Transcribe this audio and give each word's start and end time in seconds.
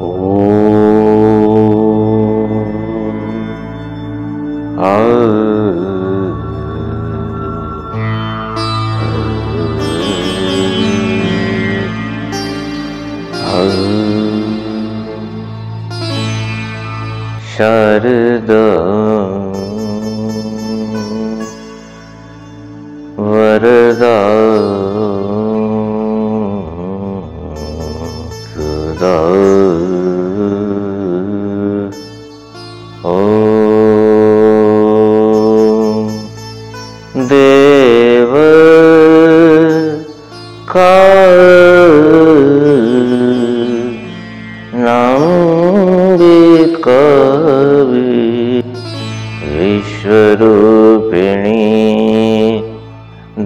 Oh. 0.00 0.27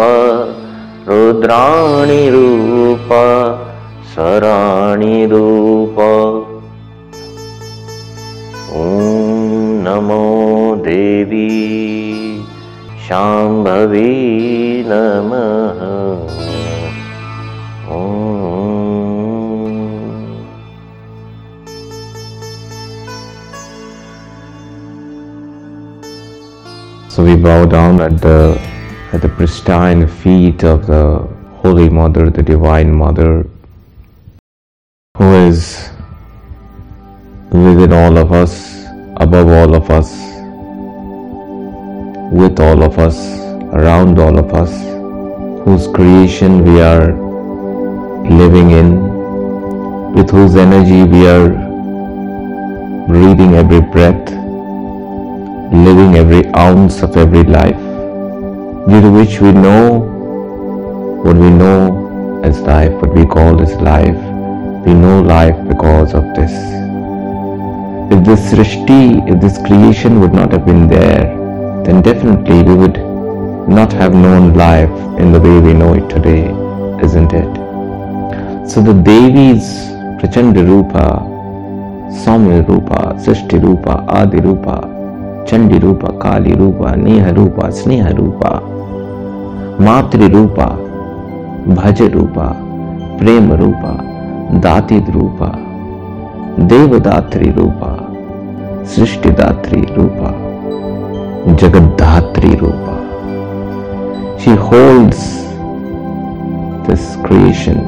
शराणि 4.14 5.18
ॐ 8.76 9.25
नमो 9.85 10.75
देवी 10.85 11.47
शाम्भवी 13.07 14.09
नमः 14.87 15.81
ॐ 17.95 18.21
So 27.09 27.25
we 27.25 27.35
bow 27.35 27.65
down 27.65 27.99
at 28.01 28.21
the 28.21 28.57
at 29.13 29.21
the 29.21 29.27
pristine 29.27 30.07
feet 30.07 30.63
of 30.63 30.87
the 30.87 31.27
Holy 31.61 31.89
Mother, 31.89 32.29
the 32.29 32.41
Divine 32.41 32.93
Mother, 32.93 33.45
who 35.17 35.33
is 35.47 35.89
within 37.51 37.91
all 37.91 38.17
of 38.17 38.31
us, 38.31 38.74
above 39.18 39.48
all 39.48 39.74
of 39.74 39.90
us, 39.90 40.12
with 42.32 42.60
all 42.60 42.82
of 42.82 42.98
us, 42.98 43.16
around 43.72 44.18
all 44.18 44.38
of 44.38 44.52
us, 44.52 44.70
whose 45.64 45.86
creation 45.88 46.64
we 46.64 46.80
are 46.80 47.12
living 48.30 48.70
in, 48.70 50.14
with 50.14 50.30
whose 50.30 50.56
energy 50.56 51.02
we 51.04 51.26
are 51.26 51.48
breathing 53.06 53.54
every 53.54 53.80
breath, 53.80 54.30
living 55.72 56.16
every 56.16 56.46
ounce 56.54 57.02
of 57.02 57.16
every 57.16 57.44
life, 57.44 57.76
to 58.88 59.10
which 59.12 59.40
we 59.40 59.52
know 59.52 60.00
what 61.24 61.36
we 61.36 61.50
know 61.50 62.40
as 62.44 62.60
life, 62.60 62.92
what 62.92 63.14
we 63.14 63.24
call 63.26 63.60
as 63.60 63.74
life. 63.76 64.16
We 64.86 64.94
know 64.94 65.20
life 65.20 65.56
because 65.66 66.14
of 66.14 66.22
this. 66.34 66.85
If 68.08 68.24
this 68.24 68.52
Srishti, 68.52 69.28
if 69.28 69.40
this 69.40 69.58
creation 69.58 70.20
would 70.20 70.32
not 70.32 70.52
have 70.52 70.64
been 70.64 70.86
there, 70.86 71.24
then 71.84 72.02
definitely 72.02 72.62
we 72.62 72.74
would 72.74 72.98
not 73.68 73.92
have 73.92 74.14
known 74.14 74.54
life 74.54 74.90
in 75.18 75.32
the 75.32 75.40
way 75.40 75.58
we 75.58 75.72
know 75.74 75.94
it 75.94 76.08
today, 76.08 76.44
isn't 77.04 77.32
it? 77.32 77.52
So 78.70 78.80
the 78.80 78.92
Devi's 78.92 79.66
Prachanda 80.20 80.64
Rupa, 80.66 81.20
Saumya 82.22 82.66
Rupa, 82.68 83.14
Srishti 83.18 83.60
Rupa, 83.60 84.04
Adi 84.08 84.40
Rupa, 84.40 84.82
Chandi 85.44 85.82
Rupa, 85.82 86.16
Kali 86.18 86.54
Rupa, 86.54 86.96
Neha 86.96 87.32
Rupa, 87.32 87.72
Sneha 87.72 88.16
Rupa, 88.16 88.60
Matri 89.80 90.28
Rupa, 90.28 90.76
Bhaja 91.66 92.08
Rupa, 92.12 92.54
Prema 93.18 93.56
Rupa, 93.56 93.98
Datid 94.60 95.12
Rupa, 95.12 95.50
Devadatri 96.56 97.54
Rupa, 97.54 97.95
Srishtidatri 98.86 99.82
Rupa, 99.96 100.30
Jagaddatri 101.58 102.52
Rupa. 102.60 102.96
She 104.40 104.50
holds 104.50 105.18
this 106.86 107.16
creation 107.26 107.78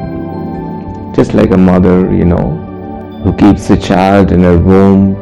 just 1.15 1.35
like 1.35 1.53
a 1.53 1.57
mother, 1.57 2.13
you 2.13 2.25
know, 2.25 2.51
who 3.23 3.33
keeps 3.37 3.71
a 3.71 3.77
child 3.77 4.33
in 4.33 4.43
her 4.43 4.59
womb 4.59 5.15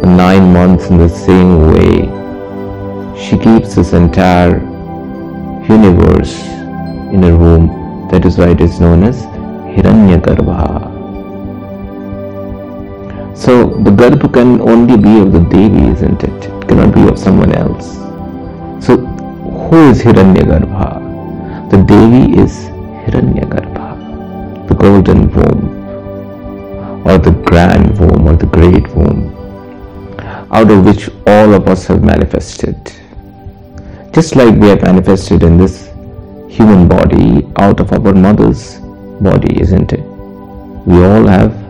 for 0.00 0.06
nine 0.06 0.52
months 0.52 0.88
in 0.88 0.98
the 0.98 1.08
same 1.08 1.72
way. 1.72 2.08
She 3.18 3.38
keeps 3.38 3.74
this 3.74 3.92
entire 3.92 4.60
universe 5.68 6.34
in 7.12 7.22
her 7.22 7.36
womb. 7.36 8.08
That 8.10 8.24
is 8.24 8.38
why 8.38 8.50
it 8.50 8.60
is 8.60 8.78
known 8.78 9.04
as 9.04 9.22
Hiranyagarbha. 9.74 10.93
So 13.34 13.66
the 13.82 13.90
Garbha 13.90 14.32
can 14.32 14.60
only 14.60 14.96
be 14.96 15.18
of 15.18 15.32
the 15.32 15.40
Devi, 15.40 15.88
isn't 15.92 16.22
it? 16.22 16.44
It 16.44 16.68
cannot 16.68 16.94
be 16.94 17.02
of 17.08 17.18
someone 17.18 17.52
else. 17.52 17.94
So 18.84 18.96
who 18.96 19.90
is 19.90 20.02
Hiranyagarbha? 20.02 21.70
The 21.70 21.78
Devi 21.78 22.38
is 22.40 22.52
Hiranyagarbha, 23.04 24.68
the 24.68 24.74
golden 24.74 25.30
womb, 25.32 27.06
or 27.06 27.18
the 27.18 27.32
grand 27.46 27.98
womb, 27.98 28.28
or 28.28 28.36
the 28.36 28.46
great 28.46 28.86
womb, 28.94 29.34
out 30.52 30.70
of 30.70 30.84
which 30.84 31.10
all 31.26 31.54
of 31.54 31.66
us 31.66 31.86
have 31.86 32.04
manifested. 32.04 32.76
Just 34.12 34.36
like 34.36 34.54
we 34.54 34.68
have 34.68 34.82
manifested 34.82 35.42
in 35.42 35.58
this 35.58 35.90
human 36.48 36.86
body 36.86 37.50
out 37.56 37.80
of 37.80 37.92
our 37.92 38.14
mother's 38.14 38.78
body, 39.20 39.60
isn't 39.60 39.92
it? 39.92 40.04
We 40.86 41.02
all 41.04 41.26
have 41.26 41.63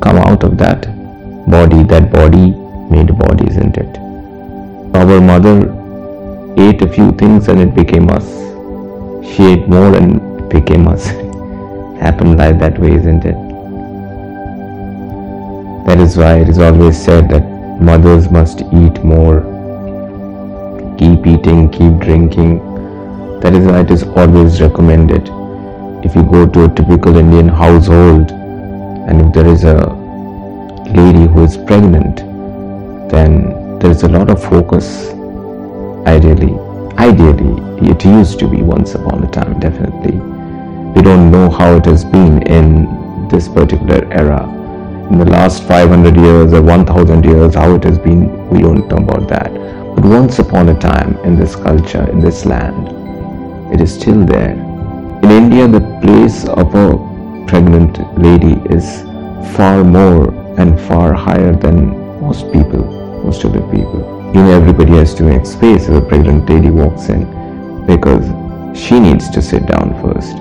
come 0.00 0.18
out 0.18 0.44
of 0.44 0.56
that 0.58 0.86
body, 1.48 1.82
that 1.84 2.10
body 2.10 2.52
made 2.90 3.16
body, 3.18 3.46
isn't 3.48 3.76
it? 3.76 3.98
Our 4.94 5.20
mother 5.20 5.56
ate 6.56 6.82
a 6.82 6.88
few 6.88 7.12
things 7.12 7.48
and 7.48 7.60
it 7.60 7.74
became 7.74 8.08
us. 8.10 8.26
She 9.26 9.44
ate 9.44 9.68
more 9.68 9.94
and 9.94 10.40
it 10.40 10.48
became 10.48 10.86
us. 10.88 11.06
happen 12.04 12.36
like 12.36 12.58
that 12.58 12.78
way, 12.78 12.92
isn't 12.94 13.24
it? 13.24 13.36
That 15.86 16.00
is 16.00 16.16
why 16.16 16.36
it 16.40 16.48
is 16.48 16.58
always 16.58 17.02
said 17.02 17.28
that 17.30 17.44
mothers 17.80 18.30
must 18.30 18.60
eat 18.60 19.02
more, 19.02 19.40
keep 20.98 21.26
eating, 21.26 21.70
keep 21.70 21.98
drinking. 21.98 22.58
That 23.40 23.54
is 23.54 23.66
why 23.66 23.80
it 23.80 23.90
is 23.90 24.02
always 24.02 24.60
recommended. 24.60 25.28
If 26.04 26.14
you 26.14 26.22
go 26.22 26.46
to 26.46 26.64
a 26.64 26.74
typical 26.74 27.16
Indian 27.16 27.48
household 27.48 28.32
and 29.06 29.20
if 29.20 29.32
there 29.32 29.46
is 29.46 29.64
a 29.64 29.78
lady 30.86 31.26
who 31.32 31.44
is 31.44 31.56
pregnant, 31.56 32.16
then 33.10 33.78
there 33.78 33.90
is 33.90 34.02
a 34.02 34.08
lot 34.08 34.30
of 34.30 34.42
focus. 34.42 35.08
Ideally, 36.06 36.58
ideally, 36.98 37.88
it 37.88 38.04
used 38.04 38.38
to 38.40 38.48
be 38.48 38.62
once 38.62 38.94
upon 38.94 39.24
a 39.24 39.30
time, 39.30 39.58
definitely. 39.60 40.18
We 40.94 41.02
don't 41.02 41.30
know 41.30 41.50
how 41.50 41.76
it 41.76 41.84
has 41.86 42.04
been 42.04 42.42
in 42.46 43.28
this 43.28 43.48
particular 43.48 44.06
era 44.12 44.54
in 45.10 45.18
the 45.18 45.26
last 45.26 45.64
500 45.64 46.16
years 46.16 46.52
or 46.54 46.62
1000 46.62 47.24
years, 47.24 47.54
how 47.54 47.74
it 47.74 47.84
has 47.84 47.98
been, 47.98 48.48
we 48.48 48.62
don't 48.62 48.88
know 48.88 48.96
about 48.96 49.28
that. 49.28 49.52
But 49.94 50.04
once 50.04 50.38
upon 50.38 50.70
a 50.70 50.78
time 50.78 51.18
in 51.24 51.36
this 51.36 51.54
culture, 51.54 52.08
in 52.10 52.20
this 52.20 52.46
land, 52.46 52.88
it 53.72 53.80
is 53.80 53.94
still 53.94 54.24
there. 54.24 54.52
In 55.22 55.30
India, 55.30 55.68
the 55.68 55.80
place 56.00 56.48
of 56.48 56.74
a 56.74 57.13
pregnant 57.46 57.98
lady 58.18 58.60
is 58.74 59.02
far 59.56 59.84
more 59.84 60.34
and 60.58 60.80
far 60.80 61.12
higher 61.12 61.54
than 61.54 62.20
most 62.20 62.50
people, 62.52 62.84
most 63.24 63.44
other 63.44 63.60
people. 63.70 64.00
You 64.34 64.42
know, 64.42 64.50
everybody 64.50 64.92
has 64.92 65.14
to 65.16 65.22
make 65.22 65.46
space 65.46 65.88
if 65.88 65.90
a 65.90 66.00
pregnant 66.00 66.48
lady 66.48 66.70
walks 66.70 67.08
in 67.08 67.24
because 67.86 68.24
she 68.78 68.98
needs 68.98 69.28
to 69.30 69.42
sit 69.42 69.66
down 69.66 69.92
first. 70.02 70.36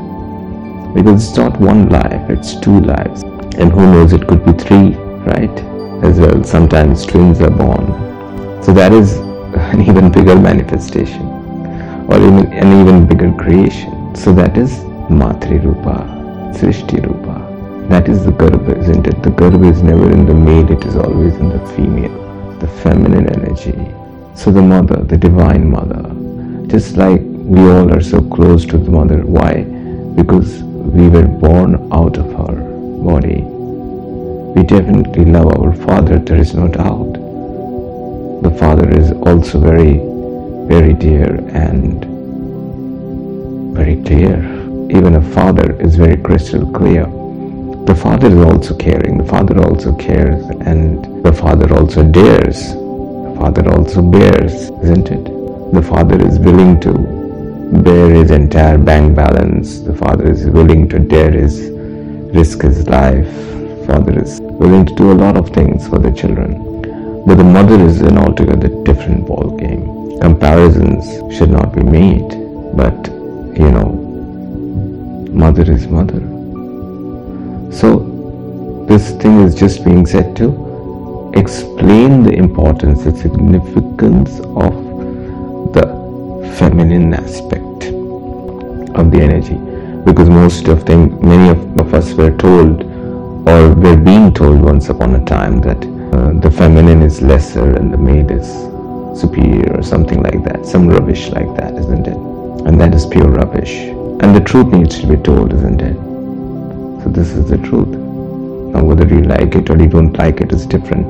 Because 0.96 1.28
it's 1.28 1.38
not 1.38 1.60
one 1.60 1.90
life, 1.90 2.30
it's 2.30 2.60
two 2.60 2.80
lives. 2.80 3.24
And 3.58 3.72
who 3.72 3.82
knows 3.82 4.14
it 4.14 4.28
could 4.28 4.46
be 4.46 4.54
three 4.54 4.96
right 5.26 5.60
as 6.04 6.20
well. 6.20 6.44
Sometimes 6.44 7.06
twins 7.06 7.42
are 7.42 7.50
born. 7.50 7.86
So 8.64 8.74
that 8.74 8.94
is 8.94 9.14
an 9.74 9.82
even 9.82 10.12
bigger 10.12 10.36
manifestation 10.36 11.22
or 12.08 12.18
even 12.18 12.52
an 12.54 12.82
even 12.82 13.08
bigger 13.08 13.32
creation. 13.34 14.16
So 14.16 14.34
that 14.34 14.58
is 14.58 14.84
matri 15.10 15.60
rupa 15.60 16.13
srishti 16.60 17.00
rupa 17.08 17.38
that 17.90 18.10
is 18.10 18.26
the 18.26 18.32
garbha 18.32 18.78
isn't 18.84 19.08
it 19.08 19.22
the 19.24 19.34
garbha 19.42 19.72
is 19.72 19.82
never 19.92 20.10
in 20.18 20.26
the 20.26 20.34
male 20.34 20.72
it 20.72 20.84
is 20.86 20.96
always 20.96 21.36
in 21.36 21.50
the 21.50 21.64
female 21.76 22.18
the 22.60 22.68
feminine 22.84 23.28
energy 23.38 23.78
so 24.36 24.52
the 24.52 24.62
mother 24.74 25.00
the 25.14 25.18
divine 25.18 25.70
mother 25.78 26.04
just 26.76 26.98
like 26.98 27.22
we 27.56 27.62
all 27.76 27.94
are 27.94 28.02
so 28.02 28.22
close 28.36 28.66
to 28.66 28.78
the 28.78 28.92
mother 29.00 29.20
why 29.38 29.54
because 30.22 30.64
we 30.64 31.08
were 31.10 31.28
born 31.28 31.90
out 31.92 32.18
of 32.18 32.26
her 32.34 32.56
body. 33.04 33.42
We 34.56 34.64
definitely 34.64 35.26
love 35.26 35.48
our 35.58 35.74
Father, 35.74 36.20
there 36.20 36.40
is 36.40 36.54
no 36.54 36.68
doubt. 36.68 37.14
The 38.44 38.52
Father 38.60 38.90
is 38.90 39.12
also 39.12 39.60
very, 39.60 40.00
very 40.68 40.94
dear 40.94 41.36
and 41.50 42.06
very 43.76 44.02
clear. 44.04 44.53
Even 44.94 45.16
a 45.16 45.22
father 45.34 45.76
is 45.82 45.96
very 45.96 46.18
crystal 46.18 46.72
clear. 46.72 47.06
The 47.86 47.96
Father 47.96 48.28
is 48.28 48.46
also 48.46 48.76
caring, 48.78 49.18
the 49.18 49.26
Father 49.26 49.60
also 49.60 49.94
cares, 49.96 50.46
and 50.62 51.26
the 51.26 51.34
Father 51.34 51.74
also 51.74 52.04
dares. 52.04 52.70
The 52.70 53.36
Father 53.38 53.70
also 53.74 54.02
bears, 54.02 54.54
isn't 54.84 55.10
it? 55.10 55.24
The 55.74 55.82
Father 55.82 56.26
is 56.26 56.40
willing 56.40 56.80
to 56.82 56.94
bear 57.82 58.10
his 58.12 58.32
entire 58.32 58.78
bank 58.78 59.16
balance. 59.16 59.80
The 59.80 59.96
Father 59.96 60.32
is 60.32 60.46
willing 60.46 60.88
to 60.90 61.00
dare 61.00 61.32
his 61.32 61.60
risk 62.34 62.62
his 62.62 62.88
life. 62.88 63.34
Father 63.88 64.22
is 64.22 64.40
willing 64.42 64.86
to 64.86 64.96
do 64.96 65.12
a 65.12 65.18
lot 65.26 65.36
of 65.36 65.50
things 65.50 65.88
for 65.88 65.98
the 65.98 66.12
children. 66.12 66.82
But 67.26 67.36
the 67.36 67.44
mother 67.44 67.84
is 67.84 68.02
an 68.02 68.18
altogether 68.18 68.70
different 68.84 69.26
ball 69.26 69.58
game. 69.58 70.20
Comparisons 70.22 71.36
should 71.36 71.50
not 71.50 71.74
be 71.74 71.82
made, 71.82 72.30
but 72.78 73.08
you 73.58 73.72
know, 73.72 74.03
mother 75.34 75.70
is 75.72 75.88
mother. 75.88 76.22
So 77.72 78.86
this 78.88 79.12
thing 79.22 79.40
is 79.42 79.56
just 79.56 79.84
being 79.84 80.06
said 80.06 80.36
to 80.38 81.32
explain 81.36 82.24
the 82.24 82.34
importance, 82.34 83.04
the 83.04 83.16
significance 83.16 84.40
of 84.40 84.74
the 85.74 85.86
feminine 86.58 87.14
aspect 87.14 87.92
of 88.96 89.12
the 89.12 89.20
energy 89.20 89.58
because 90.06 90.30
most 90.30 90.68
of 90.68 90.86
them, 90.86 91.20
many 91.26 91.50
of, 91.50 91.94
us 91.94 92.14
were 92.14 92.36
told 92.38 92.82
or 93.48 93.74
were 93.76 93.96
being 93.96 94.34
told 94.34 94.60
once 94.62 94.90
upon 94.90 95.16
a 95.16 95.26
time 95.26 95.62
that 95.62 95.78
uh, 96.14 96.34
the 96.40 96.50
feminine 96.50 97.02
is 97.04 97.22
lesser 97.22 97.76
and 97.76 97.94
the 97.94 97.98
male 97.98 98.30
is 98.32 98.48
superior 99.20 99.78
or 99.78 99.84
something 99.84 100.24
like 100.24 100.44
that, 100.44 100.66
some 100.66 100.88
rubbish 100.88 101.30
like 101.30 101.56
that, 101.56 101.74
isn't 101.76 102.08
it? 102.08 102.18
And 102.68 102.82
that 102.82 102.96
is 102.96 103.06
pure 103.06 103.30
rubbish. 103.30 103.93
And 104.24 104.36
the 104.36 104.42
truth 104.42 104.68
needs 104.74 105.00
to 105.02 105.08
be 105.08 105.18
told, 105.18 105.54
isn't 105.54 105.82
it? 105.82 105.96
So 107.04 107.10
this 107.10 107.32
is 107.32 107.50
the 107.50 107.58
truth. 107.58 107.90
Now 108.74 108.84
whether 108.84 109.08
you 109.08 109.22
like 109.22 109.56
it 109.56 109.70
or 109.70 109.78
you 109.78 109.88
don't 109.88 110.18
like 110.18 110.42
it 110.42 110.52
is 110.52 110.66
different. 110.66 111.10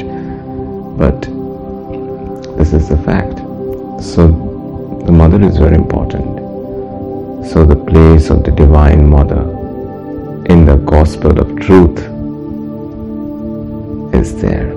But 0.98 1.21
this 2.57 2.74
is 2.74 2.89
the 2.89 2.98
fact. 2.98 3.38
So 4.04 4.27
the 5.06 5.12
mother 5.12 5.42
is 5.44 5.57
very 5.57 5.75
important. 5.75 6.33
So, 7.45 7.65
the 7.65 7.75
place 7.75 8.30
of 8.30 8.45
the 8.45 8.51
Divine 8.51 9.10
Mother 9.10 9.42
in 10.45 10.66
the 10.66 10.77
Gospel 10.77 11.38
of 11.38 11.59
Truth 11.59 12.00
is 14.16 14.42
there. 14.42 14.69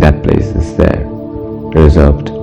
That 0.00 0.22
place 0.22 0.46
is 0.46 0.74
there, 0.78 1.04
reserved. 1.06 2.37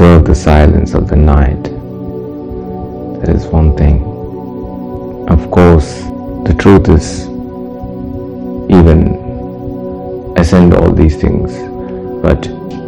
Observe 0.00 0.24
the 0.24 0.34
silence 0.34 0.94
of 0.94 1.08
the 1.08 1.14
night. 1.14 1.62
That 3.20 3.36
is 3.36 3.44
one 3.48 3.76
thing. 3.76 4.00
Of 5.28 5.50
course, 5.50 6.04
the 6.46 6.56
truth 6.58 6.88
is 6.88 7.26
even 8.78 9.12
ascend 10.38 10.72
all 10.72 10.90
these 10.90 11.16
things, 11.20 11.52
but 12.22 12.40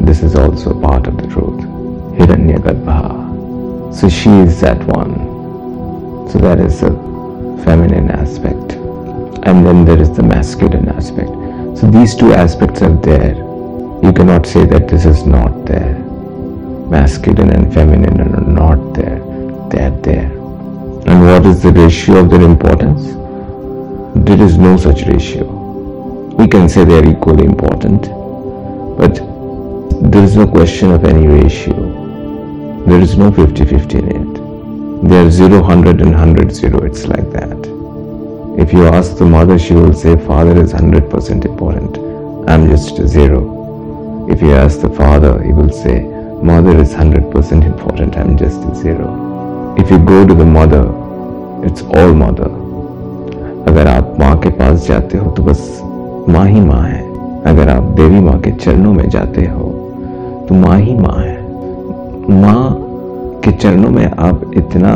this 0.06 0.22
is 0.22 0.34
also 0.34 0.72
part 0.80 1.06
of 1.06 1.18
the 1.18 1.26
truth. 1.26 1.60
Hiranyagarbha. 2.16 3.94
So 3.94 4.08
she 4.08 4.30
is 4.30 4.58
that 4.62 4.82
one. 4.84 5.12
So 6.30 6.38
that 6.38 6.60
is 6.60 6.80
the 6.80 6.92
feminine 7.62 8.10
aspect. 8.10 8.72
And 9.46 9.66
then 9.66 9.84
there 9.84 10.00
is 10.00 10.16
the 10.16 10.22
masculine 10.22 10.88
aspect. 10.88 11.28
So 11.78 11.90
these 11.90 12.14
two 12.14 12.32
aspects 12.32 12.80
are 12.80 12.96
there. 12.96 13.34
You 14.02 14.14
cannot 14.14 14.46
say 14.46 14.64
that 14.64 14.88
this 14.88 15.04
is 15.04 15.26
not 15.26 15.66
there. 15.66 16.01
Masculine 16.92 17.50
and 17.50 17.72
feminine 17.74 18.20
are 18.20 18.40
not 18.60 18.94
there. 18.94 19.18
They 19.70 19.82
are 19.88 19.98
there. 20.10 20.30
And 21.08 21.26
what 21.26 21.46
is 21.46 21.62
the 21.62 21.72
ratio 21.72 22.20
of 22.20 22.30
their 22.30 22.42
importance? 22.42 23.02
There 24.28 24.40
is 24.40 24.56
no 24.58 24.76
such 24.76 25.02
ratio 25.06 25.62
we 26.42 26.48
can 26.48 26.68
say 26.68 26.84
they 26.84 26.98
are 26.98 27.08
equally 27.08 27.44
important, 27.44 28.02
but 28.96 29.14
there 30.10 30.24
is 30.24 30.34
no 30.34 30.46
question 30.46 30.90
of 30.90 31.04
any 31.04 31.26
ratio. 31.26 31.74
There 32.86 33.00
is 33.00 33.16
no 33.16 33.30
50 33.30 33.64
50 33.64 33.98
in 33.98 34.08
it. 34.08 35.08
They 35.08 35.18
are 35.20 35.30
0, 35.30 35.60
100, 35.60 36.00
and 36.00 36.10
100, 36.10 36.52
0. 36.52 36.84
It's 36.84 37.06
like 37.06 37.30
that. 37.32 37.58
If 38.58 38.72
you 38.72 38.86
ask 38.86 39.16
the 39.16 39.24
mother, 39.24 39.58
she 39.58 39.74
will 39.74 39.92
say, 39.92 40.16
Father 40.26 40.58
is 40.60 40.72
100% 40.72 41.44
important. 41.44 41.98
I'm 42.48 42.68
just 42.68 42.98
a 42.98 43.06
zero. 43.06 44.26
If 44.28 44.40
you 44.40 44.52
ask 44.52 44.80
the 44.80 44.90
father, 44.90 45.42
he 45.42 45.52
will 45.52 45.72
say, 45.72 46.11
Mother 46.42 46.80
is 46.80 46.92
100% 46.92 47.64
important. 47.64 48.16
I'm 48.16 48.36
just 48.36 48.64
a 48.64 48.74
zero. 48.74 49.76
If 49.78 49.90
you 49.92 49.98
go 49.98 50.26
to 50.26 50.34
the 50.34 50.44
mother, 50.44 50.82
it's 51.64 51.82
all 51.94 52.12
mother. 52.12 52.48
अगर 53.68 53.86
आप 53.88 54.16
माँ 54.20 54.38
के 54.40 54.50
पास 54.58 54.86
जाते 54.86 55.18
हो 55.18 55.30
तो 55.30 55.42
बस 55.42 55.60
माँ 56.28 56.44
ही 56.46 56.60
माँ 56.60 56.82
है 56.82 57.02
अगर 57.46 57.68
आप 57.68 57.82
देवी 57.98 58.20
माँ 58.20 58.38
के 58.40 58.50
चरणों 58.54 58.92
में 58.92 59.08
जाते 59.10 59.44
हो 59.46 59.68
तो 60.48 60.54
माँ 60.54 60.78
ही 60.78 60.94
माँ 60.96 61.16
है 61.18 62.40
माँ 62.40 62.64
के 63.44 63.52
चरणों 63.52 63.90
में 63.90 64.04
आप 64.04 64.50
इतना 64.56 64.92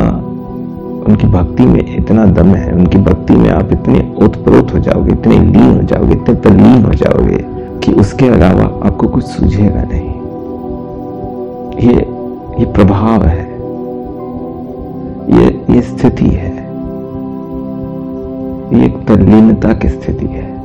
उनकी 1.07 1.27
भक्ति 1.37 1.65
में 1.65 1.95
इतना 1.95 2.25
दम 2.41 2.53
है 2.55 2.71
उनकी 2.73 2.97
भक्ति 3.07 3.35
में 3.35 3.49
आप 3.51 3.71
इतने 3.71 4.03
उत्प्रोत 4.25 4.73
हो 4.73 4.79
जाओगे 4.89 5.13
इतने 5.13 5.39
लीन 5.39 5.75
हो 5.77 5.83
जाओगे 5.93 6.13
इतने 6.13 6.35
तल्लीन 6.49 6.85
हो 6.85 6.93
जाओगे 7.03 7.43
कि 7.83 7.99
उसके 8.01 8.27
अलावा 8.35 8.69
आपको 8.87 9.07
कुछ 9.07 9.25
सूझेगा 9.25 9.83
नहीं 9.83 10.16
ये 11.79 11.93
ये 12.59 12.65
प्रभाव 12.65 13.23
है। 13.23 13.51
ये 15.39 15.65
ये 15.69 15.81
स्थिति 15.81 16.25
है। 16.25 16.57
ये 18.73 18.85
एक 18.85 19.05
तल्लीनता 19.07 19.73
की 19.73 19.89
स्थिति 19.89 20.25
है। 20.25 20.57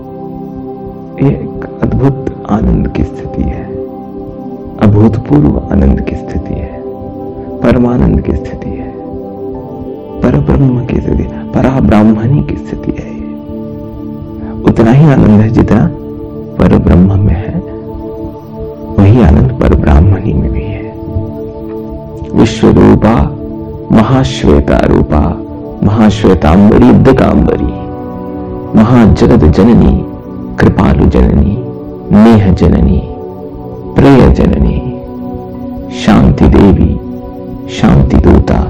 ये 1.23 1.29
एक 1.29 1.79
अद्भुत 1.83 2.47
आनंद 2.51 2.89
की 2.89 3.05
स्थिति 3.05 3.43
है। 3.43 3.65
अभूतपूर्व 4.79 5.69
आनंद 5.73 6.01
की 6.01 6.17
स्थिति 6.17 6.55
है। 6.55 6.83
परमानंद 7.61 8.21
की 8.21 8.37
स्थिति 8.37 8.71
है। 8.71 8.93
पर 10.23 10.37
ब्रह्म 10.37 10.87
की 10.87 11.01
स्थिति 11.01 11.23
परा 11.23 11.81
ब्राह्मणी 11.81 12.43
की 12.43 12.57
स्थिति 12.57 12.91
है 12.91 13.13
उतना 14.63 14.91
ही 14.91 15.05
आनंद 15.05 15.41
है 15.41 15.49
जितना 15.49 15.91
पर 16.59 16.79
ब्रह्म 16.79 17.19
में 17.19 17.35
है। 17.35 17.61
वही 18.99 19.23
आनंद 19.23 19.61
पर 19.61 19.75
ब्राह्मणी 19.75 20.02
विश्व 22.35 22.69
रूपा 22.69 23.15
महाश्वेता 23.97 24.77
रूपा 24.87 25.19
महाश्वेतांबरी 25.87 26.91
दिकांबरी 27.03 27.73
महाजगत 28.79 29.45
जननी 29.57 29.93
कृपालु 30.61 31.09
जननी 31.11 31.57
नेह 32.13 32.53
जननी 32.53 33.01
प्रिय 33.97 34.29
जननी 34.35 34.79
शांति 35.99 36.49
देवी 36.55 36.91
शांति 37.79 38.17
दूता 38.17 38.61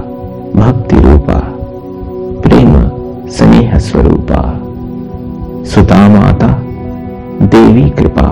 भक्ति 0.57 0.97
रूपा 0.97 1.39
प्रेम 2.47 2.75
स्नेह 3.29 3.79
स्वरूपा 3.79 4.43
सुता 5.65 6.09
माता 6.09 6.49
देवी 7.43 7.89
कृपा, 7.91 8.29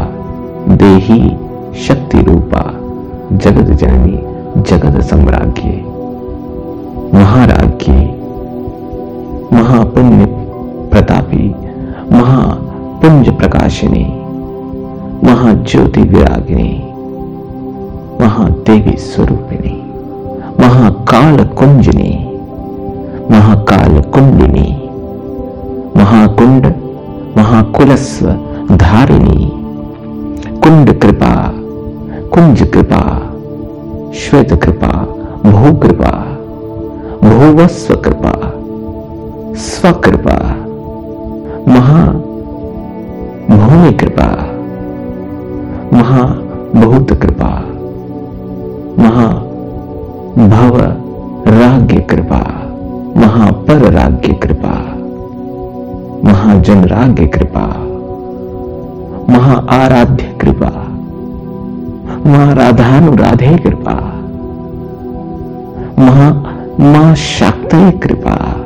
देही 0.71 1.21
शक्ति 1.87 2.23
रूपा 2.23 2.65
जगत 3.33 3.71
जननी 3.77 4.30
जगत 4.59 5.01
सम्राज्ञी, 5.01 5.77
महाराज्ञी, 7.15 8.01
महापुण्य 9.53 10.27
प्रतापी, 10.91 11.49
महापुंज 12.13 13.29
प्रकाशिनी 13.39 14.05
महाज्योति 15.25 16.01
विरागिनी 16.01 16.73
महादेवी 18.21 18.97
स्वरूपिणी 18.97 19.77
महाकाल 20.61 21.45
कुंजनी 21.59 22.13
महाकाल 23.31 24.01
कुंडिनी 24.15 24.69
महाकुंड 25.97 26.67
महाकुलस्व 27.37 28.27
धारिणी 28.77 29.51
कुंड 30.61 30.99
कृपा, 31.01 31.35
कुंज 32.35 32.63
कृपा 32.63 33.30
श्वेत 34.15 34.53
कृपा 34.53 34.89
भू 35.51 35.79
कृपा 35.79 36.11
भूवस्व 37.25 37.95
कृपा 37.97 38.33
स्वकृपा, 39.57 40.37
महा 41.69 42.07
भूमि 43.57 43.93
कृपा 43.93 44.27
महा 45.93 46.23
महाभूत 46.25 47.13
कृपा 47.13 47.49
महा 48.99 49.27
भव 50.49 50.79
राज्य 51.61 52.01
कृपा 52.01 52.41
महापर 53.17 53.93
राग्य 53.93 54.33
कृपा 54.33 54.97
महाजन 56.25 56.85
राज्य 56.85 57.27
कृपा 57.27 57.67
महा 59.33 59.55
आराध्य 59.55 60.30
कृपा 62.31 62.39
महाराधानुराधे 62.39 63.59
कृपा। 63.59 63.95
महा 66.03 66.31
माँ 66.81 67.15
शाक्तय 67.15 67.91
कृपा। 67.91 68.57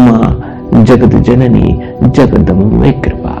माँ 0.00 0.42
जगत 0.84 1.14
जननी 1.14 1.80
जगदम्बे 2.10 2.92
कृपा। 2.92 3.34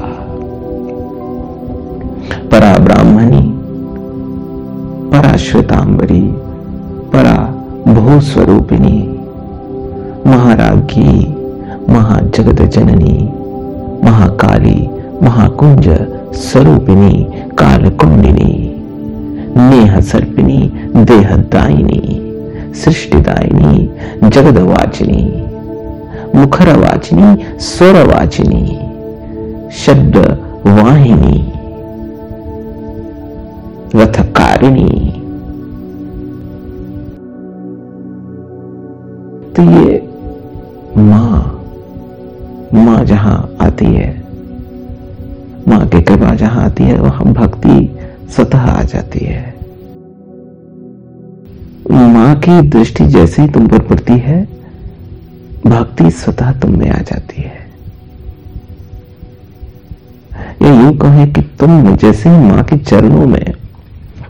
परा 2.48 2.78
ब्राह्मणी, 2.78 3.54
परा 5.10 5.36
श्वेतांबरी, 5.36 6.34
परा 7.12 7.64
भूस्वरूपिणी 7.92 9.18
महाराज्ञी 10.26 11.34
महाजगत 11.90 12.62
जननी, 12.62 13.32
महाकाली, 14.04 14.90
महाकुंज 15.22 15.88
स्वरूपिणी, 16.34 17.26
कालकुंडिनी। 17.58 18.67
नेह 19.58 20.00
सर्पिणी, 20.00 20.58
देहदायिनी, 20.96 22.02
सृष्टिदायिनी, 22.74 24.28
जगदवाचिनी, 24.30 25.22
मुखरवाचिनी, 26.34 27.58
स्वरवाचिनी 27.60 28.66
शब्द 29.74 30.16
वाहिनी 30.66 31.38
रथकारिणी। 33.94 34.92
तो 39.56 39.62
ये 39.62 40.00
माँ 41.02 41.44
माँ 42.74 43.04
जहाँ 43.04 43.38
आती 43.60 43.84
है, 43.84 44.10
माँ 45.68 45.86
की 45.88 46.00
कृपा 46.02 46.34
जहाँ 46.34 46.64
आती 46.64 46.84
है, 46.84 46.98
वहाँ 47.00 47.32
भक्ति 47.34 47.78
स्वतः 48.28 48.70
आ 48.70 48.82
जाती 48.84 49.24
है। 49.24 49.56
माँ 51.90 52.34
की 52.36 52.60
दृष्टि 52.70 53.06
जैसे 53.06 53.42
ही 53.42 53.48
तुम 53.48 53.66
पर 53.68 53.78
पड़ती 53.80 54.18
है, 54.18 54.44
भक्ति 55.66 56.10
स्वतः 56.10 56.52
तुम 56.60 56.78
में 56.78 56.88
आ 56.90 57.00
जाती 57.02 57.42
है। 57.42 57.66
या 60.62 60.72
यूँ 60.72 60.96
कहे 60.98 61.26
कि 61.26 61.40
तुम 61.60 61.96
जैसे 61.96 62.28
ही 62.28 62.38
माँ 62.40 62.64
के 62.64 62.78
चरणों 62.78 63.26
में 63.26 63.52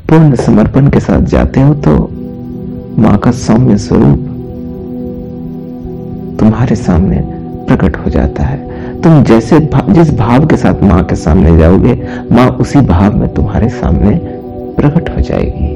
पूर्ण 0.09 0.35
समर्पण 0.37 0.90
के 0.90 1.00
साथ 1.00 1.23
जाते 1.26 1.61
हो 1.61 1.75
तो 1.87 1.97
माँ 2.99 3.17
का 3.19 3.31
सौम्य 3.31 3.76
स्वरूप 3.78 4.26
तुम्हारे 6.40 6.76
सामने 6.76 7.21
प्रकट 7.67 7.97
हो 7.97 8.11
जाता 8.11 8.43
है। 8.43 8.67
तुम 9.08 9.22
जैसे 9.24 9.58
भाव, 9.58 9.92
जिस 9.92 10.10
भाव 10.14 10.46
के 10.46 10.56
साथ 10.56 10.82
माँ 10.82 11.02
के 11.04 11.14
सामने 11.16 11.56
जाओगे 11.58 11.92
माँ 12.32 12.46
उसी 12.60 12.80
भाव 12.80 13.14
में 13.16 13.28
तुम्हारे 13.34 13.68
सामने 13.68 14.10
प्रकट 14.76 15.08
हो 15.10 15.20
जाएगी। 15.20 15.70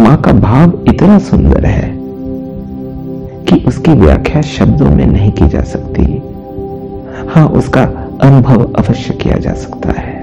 माँ 0.00 0.16
का 0.16 0.32
भाव 0.32 0.84
इतना 0.88 1.18
सुंदर 1.18 1.64
है 1.66 1.88
कि 3.44 3.64
उसकी 3.68 3.94
व्याख्या 3.94 4.42
शब्दों 4.42 4.90
में 4.90 5.06
नहीं 5.06 5.32
की 5.32 5.48
जा 5.48 5.62
सकती। 5.62 6.04
हाँ 7.30 7.46
उसका 7.54 7.84
अनुभव 8.22 8.64
अवश्य 8.74 9.14
किया 9.14 9.38
जा 9.38 9.54
सकता 9.54 10.00
है। 10.00 10.22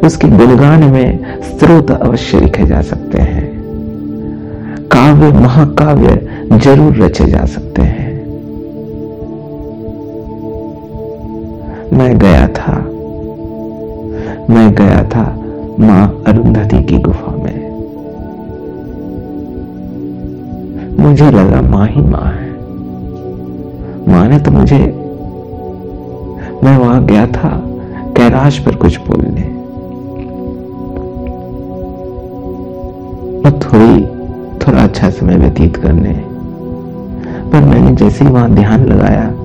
उसके 0.00 0.28
गुणगान 0.28 0.84
में 0.84 1.40
स्त्रोत 1.42 1.90
अवश्य 1.90 2.40
लिखे 2.40 2.66
जा 2.66 2.82
सकते 2.82 3.22
हैं। 3.22 3.46
काव्य 4.88 5.32
महाकाव्य 5.38 6.20
ज़रूर 6.54 6.96
रचे 6.96 7.24
जा 7.26 7.44
सकते 7.46 7.82
हैं। 7.82 8.07
मैं 11.98 12.18
गया 12.18 12.48
था। 12.48 12.72
मैं 14.54 14.74
गया 14.74 15.08
था 15.08 15.42
माँ 15.80 16.22
अरुंधति 16.26 16.82
की 16.82 16.98
गुफा 16.98 17.32
में। 17.32 17.70
मुझे 21.00 21.30
लगा 21.30 21.60
माँ 21.60 21.86
ही 21.86 22.00
माँ 22.00 22.24
है। 22.24 22.50
माँ 24.08 24.28
ने 24.28 24.38
तो 24.38 24.50
मुझे, 24.50 24.78
मैं 26.64 26.78
वहाँ 26.78 27.04
गया 27.04 27.26
था 27.26 27.62
कैलाश 28.16 28.58
पर 28.58 28.74
कुछ 28.74 29.00
बोलने। 29.00 29.42
और 33.40 33.52
थोड़ी, 33.52 34.06
थोड़ा 34.58 34.82
अच्छा 34.82 35.10
समय 35.10 35.36
व्यतीत 35.36 35.76
करने। 35.76 36.24
पर 37.52 37.60
मैंने 37.60 37.92
जैसे 37.96 38.24
ही 38.24 38.30
वहाँ 38.30 38.54
ध्यान 38.54 38.84
लगाया 38.84 39.37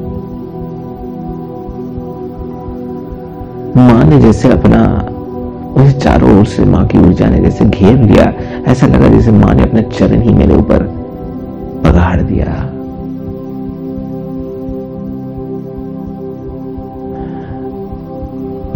माँ 3.78 4.04
ने 4.04 4.20
जैसे 4.20 4.50
अपना 4.50 4.84
उस 5.84 5.94
चारों 5.98 6.40
ओर 6.40 6.46
से 6.46 6.66
माँ 6.66 6.88
की 6.88 6.98
ऊर्जा 6.98 7.30
ने 7.30 7.40
जैसे 7.42 7.66
घेर 7.66 7.98
लिया, 7.98 8.34
ऐसा 8.68 8.88
लगा 8.88 9.08
जैसे 9.08 9.32
माँ 9.32 9.54
ने 9.54 9.64
अपना 9.64 9.82
चरण 9.82 10.22
ही 10.22 10.34
मेरे 10.34 10.56
ऊपर 10.56 10.84
पगाड़ 11.86 12.22
दिया। 12.22 12.46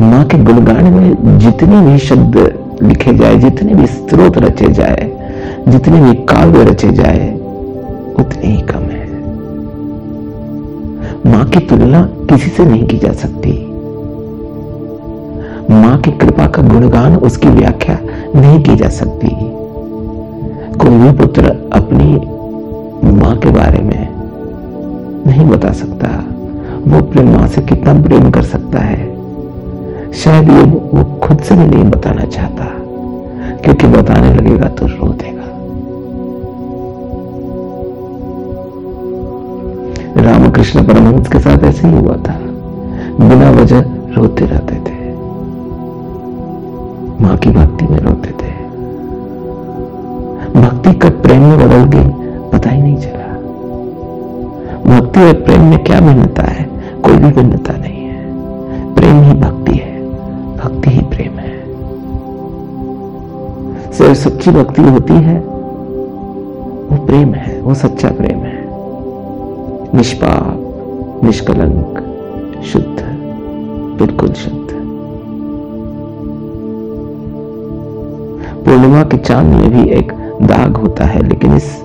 माँ 0.10 0.26
के 0.26 0.38
गुणगान 0.38 0.94
में 0.94 1.38
जितने 1.40 1.82
भी 1.82 1.98
शब्द 1.98 2.38
लिखे 2.84 3.14
जाए, 3.14 3.36
जितने 3.36 3.74
भी 3.74 3.88
स्त्रोत 3.88 4.38
रचे 4.38 4.68
जाए, 4.74 5.12
जितने 5.68 6.02
भी 6.02 6.14
काव्य 6.14 6.64
रचे 6.64 6.92
जाए, 6.92 7.34
उतने 8.20 8.48
ही 8.48 8.62
कम 8.62 8.90
है। 8.90 9.06
माँ 11.32 11.46
की 11.46 11.60
तुलना 11.60 12.02
किसी 12.02 12.50
से 12.50 12.66
नहीं 12.66 12.88
की 12.88 12.98
जा 12.98 13.12
सकती। 13.12 13.67
माँ 15.72 15.98
की 15.98 16.12
कृपा 16.12 16.46
का 16.48 16.62
गुणगान 16.64 17.16
उसकी 17.18 17.48
व्याख्या 17.50 17.98
नहीं 18.36 18.64
की 18.64 18.76
जा 18.76 18.90
सकती। 18.90 19.28
कोई 20.78 20.98
भी 20.98 21.12
पुत्र 21.18 21.50
अपनी 21.74 22.16
माँ 23.12 23.36
के 23.38 23.52
बारे 23.52 23.82
में 23.82 24.08
नहीं 25.28 25.46
बता 25.46 25.72
सकता। 25.74 26.08
वो 26.88 26.98
अपने 26.98 27.24
माँ 27.24 27.48
से 27.48 27.62
कितना 27.62 27.94
प्रेम 28.02 28.30
कर 28.32 28.44
सकता 28.44 28.80
है। 28.80 29.06
शायद 30.14 30.50
ये 30.50 30.64
वो 30.64 31.04
खुद 31.24 31.40
से 31.40 31.56
भी 31.56 31.66
नहीं 31.66 31.84
बताना 31.84 32.26
चाहता, 32.26 32.66
क्योंकि 33.64 33.88
बताने 33.88 34.34
लगेगा 34.34 34.70
तो 34.70 34.86
रो 34.86 35.14
देगा। 35.14 35.48
रामकृष्ण 40.22 40.86
परमहंस 40.88 41.28
के 41.28 41.40
साथ 41.40 41.64
ऐसे 41.64 41.88
ही 41.88 41.98
हुआ 41.98 42.16
था। 42.18 42.40
बिना 43.20 43.52
वजह 43.52 43.84
रोते 44.16 44.46
रहते 44.46 44.76
थे। 44.76 44.97
माँ 47.22 47.38
की 47.38 47.50
भक्ति 47.50 47.86
में 47.86 48.00
रोते 48.00 48.30
थे। 48.30 48.52
भक्ति 50.62 50.94
कब 50.94 51.22
प्रेम 51.22 51.42
में 51.42 51.58
बदल 51.58 51.84
गई 51.84 52.10
पता 52.52 52.70
ही 52.70 52.82
नहीं 52.82 52.98
चला। 52.98 53.28
भक्ति 54.90 55.20
और 55.20 55.34
प्रेम 55.34 55.64
में 55.64 55.84
क्या 55.84 56.00
भिन्नता 56.00 56.44
है, 56.44 56.64
कोई 57.02 57.14
भी 57.14 57.32
भिन्नता 57.32 57.74
नहीं 57.74 58.06
है। 58.06 58.34
प्रेम 58.96 59.24
ही 59.24 59.34
भक्ति 59.34 59.78
है, 59.78 60.04
भक्ति 60.58 60.90
ही 60.90 61.02
प्रेम 61.02 61.40
है। 61.40 61.58
सिर्फ़ 63.92 64.20
सच्ची 64.20 64.52
भक्ति 64.52 64.82
होती 64.82 65.14
है, 65.14 65.40
वो 66.90 67.06
प्रेम 67.06 67.34
है, 67.34 67.62
वो 67.62 67.74
सच्चा 67.74 68.10
प्रेम 68.10 68.40
है। 68.40 68.68
निष्पाप, 69.98 71.22
निष्कलंक, 71.24 72.00
शुद्ध, 72.64 73.04
बिल्कुल 74.00 74.34
शुद्ध। 74.34 74.57
पूर्णिमा 78.68 79.04
के 79.04 79.18
चाँद 79.18 79.48
में 79.48 79.70
भी 79.72 79.90
एक 79.90 80.12
दाग 80.42 80.78
होता 80.78 81.06
है, 81.06 81.22
लेकिन 81.28 81.56
इस 81.56 81.82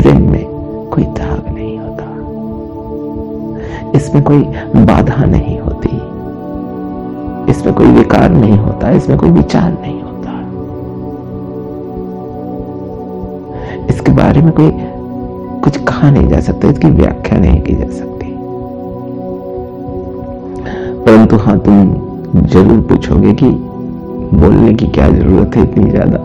प्रेम 0.00 0.30
में 0.30 0.44
कोई 0.92 1.04
दाग 1.04 1.54
नहीं 1.54 1.78
होता। 1.78 2.04
इसमें 3.98 4.22
कोई 4.22 4.38
बाधा 4.84 5.24
नहीं 5.24 5.58
होती। 5.60 5.88
इसमें 7.50 7.74
कोई 7.74 7.86
विकार 7.86 8.30
नहीं 8.30 8.58
होता, 8.58 8.90
इसमें 8.90 9.18
कोई 9.18 9.30
विचार 9.30 9.70
नहीं 9.72 10.02
होता। 10.02 10.30
इसके 13.94 14.12
बारे 14.12 14.42
में 14.42 14.52
कोई 14.52 14.70
कुछ 15.60 15.76
कहा 15.76 16.10
नहीं 16.10 16.28
जा 16.28 16.40
सकता, 16.40 16.68
इसकी 16.68 16.90
व्याख्या 16.90 17.38
नहीं 17.38 17.60
की 17.60 17.74
जा 17.74 17.86
सकती। 17.86 18.34
परंतु 21.04 21.36
हाँ 21.36 21.58
तुम 21.58 21.94
ज़रूर 22.46 22.80
पूछोगे 22.80 23.32
कि 23.32 23.65
बोलने 24.34 24.74
की 24.74 24.86
क्या 24.86 25.08
ज़रूरत 25.08 25.56
है 25.56 25.62
इतनी 25.62 25.90
ज़्यादा? 25.90 26.18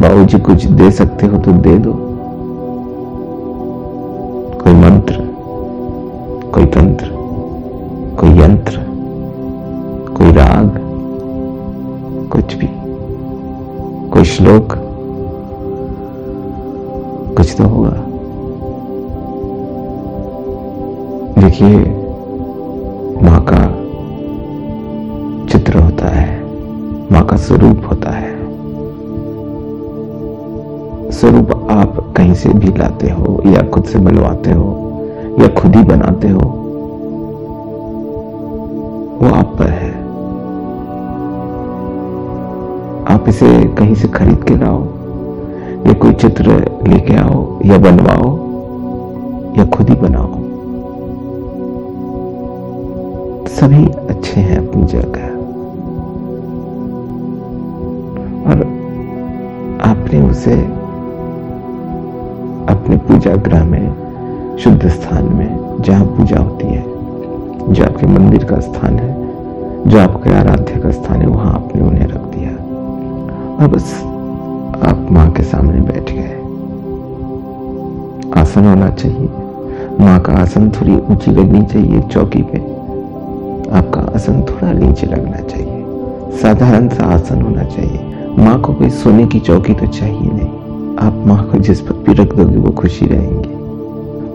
बाबूजी, 0.00 0.38
कुछ 0.38 0.64
दे 0.64 0.90
सकते 0.90 1.26
हो 1.26 1.38
तो 1.38 1.52
दे 1.52 1.76
दो। 1.78 1.92
कोई 4.62 4.72
मंत्र, 4.72 5.14
कोई 6.54 6.66
तंत्र, 6.66 7.10
कोई 8.20 8.30
यंत्र, 8.30 8.78
कोई 10.16 10.32
राग, 10.32 10.78
कुछ 12.32 12.54
भी, 12.54 12.68
कोई 14.10 14.24
श्लोक, 14.24 14.74
कुछ 17.36 17.56
तो 17.58 17.64
होगा। 17.64 17.96
देखिए 21.40 21.97
का 27.30 27.36
स्वरूप 27.36 27.82
होता 27.90 28.10
है। 28.10 28.36
स्वरूप 31.10 31.68
आप 31.70 32.14
कहीं 32.16 32.34
से 32.34 32.48
भी 32.48 32.68
लाते 32.78 33.10
हो, 33.10 33.42
या 33.46 33.62
खुद 33.62 33.84
से 33.84 33.98
बनवाते 33.98 34.50
हो, 34.50 34.66
या 35.40 35.48
खुद 35.48 35.76
ही 35.76 35.82
बनाते 35.82 36.28
हो, 36.28 36.40
वो 39.22 39.34
आप 39.34 39.56
पर 39.58 39.70
है। 39.70 39.90
आप 43.14 43.24
इसे 43.28 43.64
कहीं 43.68 43.94
से 43.94 44.08
खरीद 44.08 44.44
के 44.44 44.56
लाओ, 44.56 44.82
या 45.86 45.92
कोई 45.92 46.12
चित्र 46.12 46.44
लेके 46.88 47.16
आओ, 47.16 47.58
या 47.64 47.78
बनवाओ, 47.78 48.36
या 49.58 49.66
खुद 49.66 49.90
ही 49.90 49.94
बनाओ। 49.94 50.34
सभी 53.48 53.84
अच्छे 53.86 54.40
हैं 54.40 54.68
अपनी 54.68 54.82
जगह। 54.82 55.27
उसे 60.30 60.54
अपने 62.68 62.96
पूजा 62.96 63.36
गृह 63.36 63.64
में, 63.64 63.94
शुद्ध 64.58 64.88
स्थान 64.88 65.24
में, 65.24 65.76
जहाँ 65.80 66.04
पूजा 66.04 66.36
होती 66.36 66.66
है, 66.66 66.82
जो 67.72 67.84
आपके 67.84 68.06
मंदिर 68.06 68.44
का 68.44 68.60
स्थान 68.60 68.98
है, 68.98 69.28
जो 69.86 69.98
आपके 69.98 70.30
आराध्य 70.30 70.80
का 70.80 70.90
स्थान 70.90 71.20
है, 71.20 71.26
वहाँ 71.26 71.52
आपने 71.54 71.82
उन्हें 71.82 72.06
रख 72.06 72.20
दिया। 72.20 72.50
और 73.56 73.68
बस 73.68 74.02
आप 74.88 75.08
माँ 75.10 75.30
के 75.30 75.42
सामने 75.42 75.80
बैठ 75.80 76.12
गए। 76.12 76.34
आसन 78.40 78.64
होना 78.64 78.90
चाहिए। 78.90 79.28
माँ 80.00 80.20
का 80.20 80.32
आसन 80.32 80.70
थोड़ी 80.70 80.96
ऊँची 80.96 81.30
लगनी 81.30 81.62
चाहिए, 81.62 82.00
चौकी 82.00 82.42
पे। 82.42 82.58
आपका 83.72 84.00
आसन 84.00 84.42
थोड़ा 84.42 84.72
नीचे 84.72 85.06
लगना 85.06 85.36
चाहिए। 85.36 85.84
साधारण 86.38 86.88
सा 86.88 87.04
आसन 87.04 87.42
होना 87.42 87.62
चाहिए। 87.62 88.07
माँ 88.38 88.60
को 88.60 88.72
कोई 88.72 88.90
सोने 88.90 89.26
की 89.26 89.38
चौकी 89.40 89.74
तो 89.74 89.86
चाहिए 89.86 90.30
नहीं। 90.32 90.96
आप 90.98 91.22
माँ 91.26 91.44
को 91.44 91.58
जिस 91.58 91.80
पर 91.80 91.94
भी 92.06 92.12
रख 92.14 92.34
दोगे, 92.36 92.56
वो 92.56 92.70
खुशी 92.70 93.06
रहेंगी। 93.06 93.56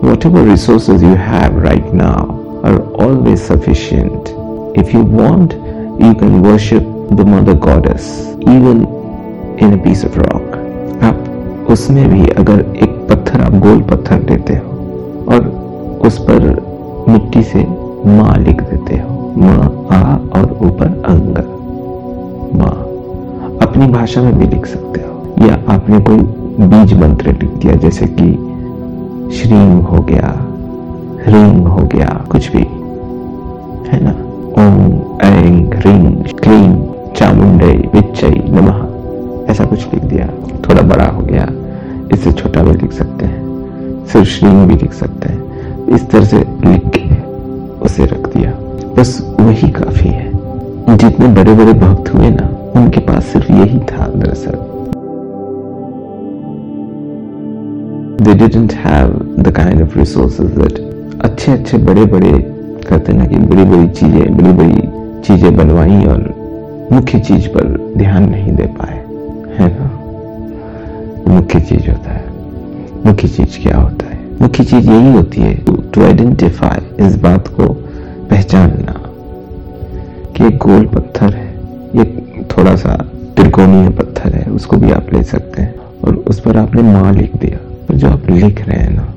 Whatever 0.26 0.48
resources 0.48 1.02
you 1.04 1.14
have 1.20 1.58
right 1.64 1.92
now 1.94 2.32
are 2.66 2.78
always 3.04 3.38
sufficient 3.38 4.28
if 4.78 4.96
you 4.96 5.02
want 5.02 5.52
you 6.02 6.12
can 6.14 6.40
worship 6.42 7.08
the 7.12 7.26
mother 7.28 7.58
goddess 7.60 8.10
even 8.48 8.86
in 9.62 9.78
piece 9.84 10.04
of 10.04 10.18
rock 10.18 11.02
आप 11.04 11.68
उसमें 11.70 12.08
भी 12.10 12.28
अगर 12.30 12.60
एक 12.76 12.90
पत्थर, 13.10 13.40
आप 13.40 13.54
गोल 13.60 13.82
पत्थर 13.82 14.20
लेते 14.30 14.56
हो, 14.56 14.70
और 15.32 15.46
उस 16.06 16.18
पर 16.20 16.40
मिट्टी 17.08 17.42
से 17.42 17.66
माँ 18.06 18.36
लिख 18.38 18.62
देते 18.62 18.96
हो, 18.96 19.32
माँ 19.36 19.86
आ 19.92 20.16
और 20.38 20.58
ऊपर 20.62 21.02
अंग। 21.06 21.36
माँ 22.58 22.74
अपनी 23.74 23.86
भाषा 23.86 24.22
में 24.22 24.38
भी 24.38 24.46
लिख 24.46 24.66
सकते 24.66 25.00
हो। 25.00 25.46
या 25.46 25.54
आपने 25.68 26.00
कोई 26.00 26.16
बीज 26.66 26.92
मंत्र 26.94 27.30
लिख 27.30 27.50
दिया, 27.50 27.74
जैसे 27.74 28.06
कि 28.06 28.26
श्रीम 29.36 29.78
हो 29.78 30.02
गया 30.02 30.28
ह्रीम 31.26 31.66
हो 31.66 31.82
गया, 31.82 32.24
कुछ 32.30 32.52
भी, 32.52 32.62
है 33.88 33.98
ना? 34.04 34.10
ओम 34.62 35.18
ऐंग 35.22 35.74
ह्रीम 35.74 36.14
क्लीम 36.14 36.84
चामुंडे 37.16 37.90
विच्चय 37.94 38.44
नमः, 38.48 38.78
ऐसा 39.50 39.64
कुछ 39.64 39.94
लिख 39.94 40.04
दिया। 40.04 40.26
थोड़ा 40.68 40.82
बड़ा 40.82 41.06
हो 41.06 41.22
गया, 41.22 41.48
इससे 42.12 42.32
छोटा 42.32 42.62
भी 42.62 42.72
लिख 42.72 42.92
सकते 42.92 43.26
हैं, 43.26 43.42
सिर्फ़ 44.06 44.28
श्रीम 44.28 44.66
भी 44.66 44.74
लिख 44.74 44.92
सकते 44.92 45.28
हैं। 45.28 45.86
इस 45.88 46.10
तरह 46.10 46.24
से 46.24 46.38
लिख 46.38 46.82
के 46.86 47.22
उसे 47.80 48.04
रख 48.04 48.36
दिया। 48.36 48.50
बस 48.98 49.36
वही 49.40 49.70
काफ़ी 49.70 50.08
है। 50.08 50.32
जितने 50.96 51.26
बड़े 51.26 51.52
बड़े 51.54 51.72
भक्त 51.72 52.14
हुए 52.14 52.30
ना 52.30 52.48
उनके 52.76 53.00
पास 53.00 53.24
सिर्फ़ 53.24 53.52
यही 53.52 53.78
था 53.78 54.06
दरअसल। 54.06 54.62
They 58.24 58.34
didn't 58.34 58.72
have 58.82 59.10
the 59.38 59.52
kind 59.52 59.80
of 59.84 59.96
resources 59.96 60.50
that 60.58 60.80
अच्छे 61.20 61.52
अच्छे 61.52 61.78
बड़े 61.78 62.04
बड़े 62.04 62.32
कहते 62.88 63.12
ना 63.12 63.26
कि 63.26 63.36
बड़ी 63.36 63.64
बड़ी 63.64 63.88
चीज़ें 63.88 64.36
बड़ी 64.36 64.52
बड़ी 64.52 64.80
चीज़ें 65.22 65.56
बनवाई 65.56 66.04
और 66.04 66.20
मुख्य 66.92 67.18
चीज़ 67.18 67.48
पर 67.48 67.92
ध्यान 67.96 68.28
नहीं 68.30 68.52
दे 68.56 68.62
पाए। 68.62 68.96
है 69.58 69.68
ना? 69.78 69.90
मुख्य 71.34 71.60
चीज़ 71.60 71.90
होता 71.90 72.10
है। 72.10 72.24
मुख्य 73.06 73.28
चीज़ 73.28 73.62
क्या 73.62 73.76
होता 73.78 74.06
है? 74.06 74.18
मुख्य 74.42 74.64
चीज़ 74.64 74.90
यही 74.90 75.12
होती 75.12 75.40
है 75.40 75.54
टू 75.94 76.02
आइडेंटिफाई 76.02 77.06
इस 77.06 77.16
बात 77.16 77.48
को 77.48 77.72
पहचानना 78.30 79.00
कि 80.36 80.46
एक 80.46 80.58
गोल 80.58 80.86
पत्थर 80.86 81.34
है, 81.34 81.48
ये 81.96 82.23
थोड़ा 82.56 82.76
सा 82.76 82.94
त्रिकोणीय 83.36 83.88
पत्थर 83.88 84.34
है, 84.34 84.44
उसको 84.44 84.76
भी 84.76 84.90
आप 84.90 85.12
ले 85.12 85.22
सकते 85.22 85.62
हैं। 85.62 85.74
और 86.04 86.14
उस 86.14 86.40
पर 86.40 86.56
आपने 86.56 86.82
माँ 86.82 87.12
लिख 87.12 87.36
दिया, 87.36 87.58
और 87.90 87.96
जो 87.96 88.08
आप 88.08 88.30
लिख 88.30 88.68
रहे 88.68 88.78
हैं 88.78 88.90
ना, 88.90 89.14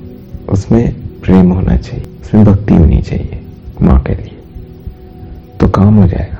उसमें 0.49 0.93
प्रेम 1.23 1.51
होना 1.51 1.77
चाहिए, 1.77 2.05
उसमें 2.21 2.45
भक्ति 2.45 2.75
होनी 2.75 3.01
चाहिए 3.01 3.41
माँ 3.81 3.99
के 3.99 4.13
लिए। 4.13 4.37
तो 5.59 5.67
काम 5.67 5.95
हो 5.95 6.07
जाएगा 6.07 6.37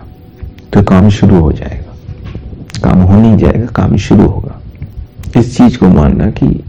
तो 0.74 0.84
काम 0.84 1.10
शुरू 1.10 1.40
हो 1.40 1.52
जाएगा। 1.52 1.94
काम 2.84 3.02
हो 3.02 3.20
नहीं 3.22 3.38
जाएगा, 3.38 3.66
काम 3.66 3.96
शुरू 3.98 4.24
होगा। 4.24 4.62
इस 5.38 5.58
चीज़ 5.58 5.78
को 5.78 5.88
मानना 5.88 6.30
कि 6.32 6.64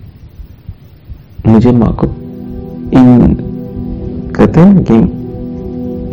मुझे 1.46 1.72
माँ 1.72 1.92
को 1.94 2.06
इन, 2.98 3.34
कहते 4.36 4.60
हैं 4.60 4.84
कि 4.84 4.98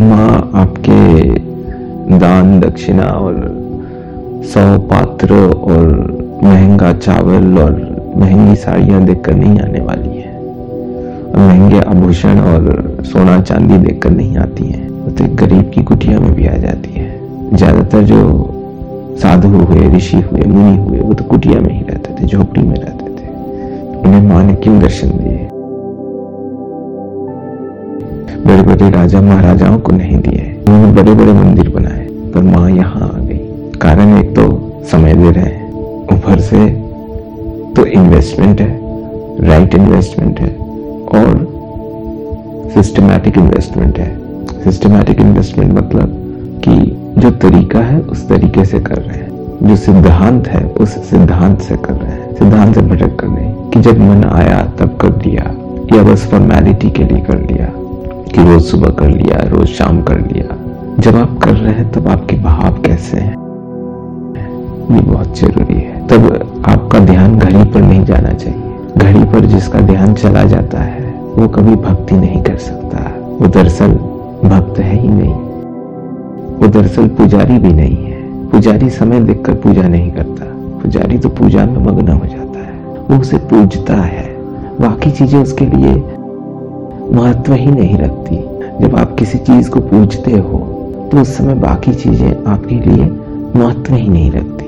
माँ 0.03 0.51
आपके 0.55 1.23
दान, 2.17 2.59
दक्षिणा 2.59 3.03
और 3.03 3.64
सौ 4.43 4.77
पात्र 4.79 5.33
और 5.33 5.87
महँगा 6.43 6.93
चावल 6.93 7.57
और 7.59 7.73
महँगी 8.17 8.55
साड़ियाँ 8.55 9.03
देखकर 9.05 9.35
नहीं 9.35 9.59
आने 9.59 9.79
वाली 9.79 10.17
है। 10.17 10.33
महँगे 11.37 11.79
आभूषण 11.79 12.39
और 12.39 12.97
सोना 13.05 13.41
चांदी 13.41 13.77
देखकर 13.77 14.09
नहीं 14.09 14.37
आती 14.37 14.67
हैं। 14.67 14.89
वो 14.89 15.11
तो 15.11 15.25
गरीब 15.35 15.71
की 15.75 15.83
कुटिया 15.83 16.19
में 16.19 16.33
भी 16.33 16.47
आ 16.47 16.55
जाती 16.57 16.91
है। 16.91 17.55
ज़्यादातर 17.55 18.01
जो 18.01 18.51
साधु 19.21 19.47
हुए, 19.47 19.97
ऋषि 19.97 20.17
हुए, 20.17 20.41
मुनि 20.41 20.77
हुए, 20.77 20.99
वो 20.99 21.13
तो 21.13 21.23
कुटिया 21.23 21.59
में 21.59 21.73
ही 21.73 21.83
रहते 21.89 22.13
थे, 22.13 22.27
झोपड़ी 22.27 22.61
में 22.61 22.75
रहते 22.75 23.05
थे। 23.05 23.27
उन्हें 23.99 24.21
माँ 24.21 24.43
ने 24.43 24.53
क्यों 24.53 24.79
दर्शन 24.79 25.07
दिए? 25.07 25.47
बड़े 28.45 28.61
बड़े 28.63 28.89
राजा 28.89 29.21
महाराजाओं 29.21 29.79
को 29.79 29.91
नहीं 29.91 30.17
दिए। 30.17 30.63
उन्होंने 30.67 30.91
बड़े 30.91 31.13
बड़े 31.13 31.33
मंदिर 31.33 31.69
बनाए, 31.69 32.07
पर 32.33 32.43
माँ 32.43 32.69
यहाँ 32.69 33.24
कारण 33.85 34.17
एक 34.17 34.35
तो 34.35 34.43
समय 34.91 35.13
दे 35.13 35.31
रहे 35.31 35.45
हैं 35.45 35.73
ऊपर 36.13 36.39
से 36.39 36.57
तो 37.73 37.85
इन्वेस्टमेंट 37.85 38.61
है 38.61 39.47
राइट 39.47 39.75
इन्वेस्टमेंट 39.75 40.39
है, 40.39 40.49
और 41.15 42.71
सिस्टमैटिक 42.73 43.37
इन्वेस्टमेंट 43.37 43.99
है। 43.99 44.09
सिस्टमैटिक 44.63 45.19
इन्वेस्टमेंट 45.19 45.73
मतलब 45.73 46.15
कि 46.63 46.75
जो 47.21 47.31
तरीका 47.31 47.79
है, 47.79 47.99
उस 47.99 48.29
तरीके 48.29 48.65
से 48.65 48.79
कर 48.79 48.97
रहे 48.97 49.17
हैं। 49.17 49.67
जो 49.67 49.75
सिद्धांत 49.75 50.47
है, 50.47 50.65
उस 50.65 50.89
सिद्धांत 50.89 51.59
से 51.59 51.75
कर 51.75 51.93
रहे 51.93 52.11
हैं। 52.11 52.33
सिद्धांत 52.35 52.75
से 52.75 52.81
भटक 52.81 53.15
कर 53.15 53.27
नहीं, 53.27 53.69
कि 53.69 53.79
जब 53.79 53.99
मन 53.99 54.23
आया, 54.23 54.73
तब 54.79 54.97
कर 54.97 55.09
दिया, 55.09 55.43
या 55.97 56.03
बस 56.03 56.27
फॉर्मेलिटी 56.31 56.89
के 56.89 57.03
लिए 57.03 57.21
कर 57.21 57.41
लिया, 57.41 57.71
कि 58.33 58.51
रोज 58.51 58.63
सुबह 58.63 58.89
कर 58.89 59.09
लिया, 59.09 59.43
रोज 59.47 59.67
शाम 59.67 60.01
कर 60.01 60.19
लिया। 60.19 60.57
जब 60.99 61.15
आप 61.15 61.39
कर 61.43 61.53
रहे 61.53 61.73
हैं, 61.73 61.91
तब 61.91 62.07
आपके 62.07 62.35
भाव 62.35 62.73
कैसे 62.73 63.17
हैं? 63.17 63.44
ये 64.91 65.01
बहुत 65.01 65.37
ज़रूरी 65.39 65.73
है। 65.73 66.07
तब 66.07 66.63
आपका 66.67 66.99
ध्यान 66.99 67.37
घड़ी 67.39 67.63
पर 67.63 67.81
नहीं 67.81 68.03
जाना 68.05 68.33
चाहिए। 68.33 68.61
घड़ी 68.97 69.23
पर 69.23 69.45
जिसका 69.45 69.79
ध्यान 69.79 70.13
चला 70.13 70.43
जाता 70.43 70.79
है, 70.79 71.03
वो 71.37 71.47
कभी 71.47 71.75
भक्ति 71.75 72.15
नहीं 72.15 72.41
कर 72.43 72.57
सकता। 72.57 72.99
वो 73.39 73.47
दरअसल 73.47 73.91
भक्त 74.43 74.79
है 74.79 74.95
ही 74.95 75.07
नहीं। 75.07 75.33
वो 76.59 76.67
दरअसल 76.67 77.07
पुजारी 77.07 77.57
भी 77.59 77.73
नहीं 77.73 78.05
है। 78.05 78.49
पुजारी 78.49 78.89
समय 78.89 79.19
देखकर 79.19 79.53
पूजा 79.53 79.87
नहीं 79.87 80.11
करता। 80.11 80.45
पुजारी 80.81 81.17
तो 81.17 81.29
पूजा 81.29 81.65
में 81.65 81.79
मग्न 81.85 82.07
हो 82.07 82.25
जाता 82.25 82.59
है। 82.59 82.73
वो 83.09 83.19
उसे 83.19 83.37
पूजता 83.37 83.95
है। 83.95 84.27
बाकी 84.81 85.11
चीज़ें 85.11 85.41
उसके 85.41 85.65
लिए 85.65 85.93
महत्व 87.13 87.53
ही 87.53 87.71
नहीं 87.71 87.97
रखती। 87.97 88.35
जब 88.81 88.95
आप 88.95 89.15
किसी 89.19 89.37
चीज़ 89.37 89.69
को 89.69 89.79
पूजते 89.81 90.31
हो 90.31 90.59
तो 91.11 91.21
उस 91.21 91.37
समय 91.37 91.53
बाकी 91.55 91.93
चीज़ें 91.93 92.43
आपके 92.47 92.75
लिए 92.75 93.05
महत्व 93.55 93.95
ही 93.95 94.07
नहीं 94.07 94.31
रखती। 94.31 94.64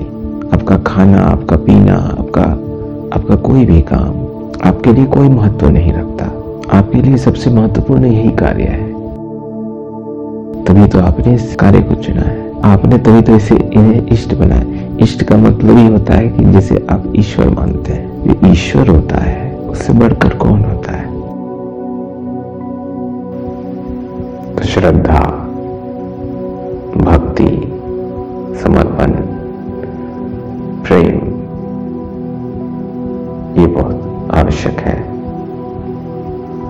आपका 0.58 0.76
खाना, 0.76 1.18
आपका 1.18 1.56
पीना, 1.56 1.94
आपका 1.94 2.42
आपका 3.18 3.34
कोई 3.34 3.64
भी 3.64 3.80
काम 3.80 4.08
आपके 4.68 4.92
लिए 4.92 5.06
कोई 5.06 5.28
महत्व 5.28 5.68
नहीं 5.68 5.92
रखता। 5.92 6.24
आपके 6.78 7.02
लिए 7.02 7.16
सबसे 7.16 7.50
महत्वपूर्ण 7.50 8.04
यही 8.04 8.30
कार्य 8.30 8.62
है। 8.62 8.92
तभी 10.64 10.86
तो 10.86 11.00
आपने 11.00 11.34
इस 11.34 11.56
कार्य 11.56 11.80
को 11.80 11.94
चुना 11.94 12.20
है। 12.20 12.52
आपने 12.62 12.98
तभी 12.98 13.20
तो 13.20 13.34
इसे 13.34 13.56
इन्हें 13.56 14.06
इष्ट 14.06 14.34
बनाया। 14.34 14.96
इष्ट 15.00 15.22
का 15.22 15.36
मतलब 15.36 15.76
ही 15.76 15.86
होता 15.86 16.14
है 16.14 16.28
कि 16.28 16.44
जिसे 16.44 16.86
आप 16.90 17.12
ईश्वर 17.16 17.48
मानते 17.48 17.92
हैं 17.92 18.24
जो 18.24 18.46
ईश्वर 18.46 18.88
होता 18.88 19.16
है, 19.16 19.56
उससे 19.56 19.92
बढ़कर 19.92 20.28
कौन 20.28 20.64
होता 20.64 20.92
है? 20.92 21.08
श्रद्धा, 24.66 25.20
भक्ति, 26.96 27.72
समर्पण। 28.64 29.27
प्रेम, 30.88 31.16
ये 33.54 33.66
बहुत 33.66 34.30
आवश्यक 34.34 34.78
है। 34.80 34.94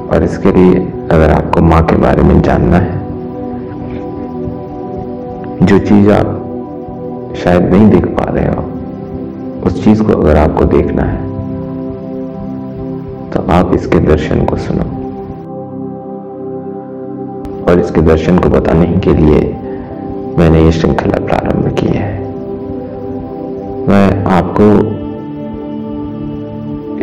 और 0.09 0.25
इसके 0.25 0.53
लिए 0.53 0.81
अगर 1.11 1.31
आपको 1.31 1.61
माँ 1.63 1.85
के 1.87 1.97
बारे 1.97 2.23
में 2.23 2.41
जानना 2.43 2.77
है, 2.77 2.99
जो 5.63 5.79
चीज़ 5.79 6.11
आप 6.11 7.35
शायद 7.39 7.71
नहीं 7.73 7.89
देख 7.91 8.07
पा 8.09 8.31
रहे 8.31 8.47
हो, 8.47 8.63
उस 9.67 9.83
चीज़ 9.85 10.03
को 10.03 10.13
अगर 10.13 10.37
आपको 10.37 10.65
देखना 10.67 11.03
है 11.03 11.27
तो 13.31 13.47
आप 13.53 13.75
इसके 13.75 13.99
दर्शन 14.01 14.45
को 14.45 14.57
सुनो। 14.59 14.85
और 17.65 17.81
इसके 17.81 18.03
दर्शन 18.03 18.39
को 18.39 18.49
बताने 18.51 18.97
के 18.99 19.15
लिए 19.15 19.41
मैंने 20.39 20.65
ये 20.65 20.73
श्रृंखला 20.73 21.27
प्रारंभ 21.27 21.75
की 21.79 21.87
है। 21.87 22.28
मैं 23.89 24.25
आपको 24.25 24.65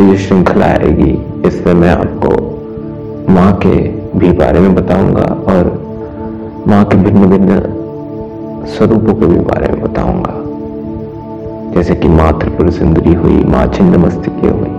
ये 0.03 0.17
श्रृंखला 0.17 0.65
आएगी। 0.65 1.25
इसमें 1.47 1.73
मैं 1.73 1.89
आपको 1.89 2.29
माँ 3.33 3.53
के 3.53 3.87
भी 4.19 4.31
बारे 4.31 4.59
में 4.59 4.75
बताऊँगा 4.75 5.21
और 5.21 5.85
माँ 6.67 6.85
के 6.85 6.97
भिन्न 6.97 7.25
भिन्न 7.25 7.61
स्वरूपों 8.65 9.13
के 9.13 9.25
भी 9.25 9.39
बारे 9.39 9.73
में 9.73 9.81
बताऊँगा। 9.81 10.33
जैसे 11.73 11.95
कि 11.95 12.07
माँ 12.07 12.39
त्रिपुर 12.39 12.71
सुंदरी 12.71 13.13
हुई, 13.13 13.43
माँ 13.43 13.67
छिन्न 13.67 13.95
मस्तिकी 13.95 14.47
हुई, 14.47 14.71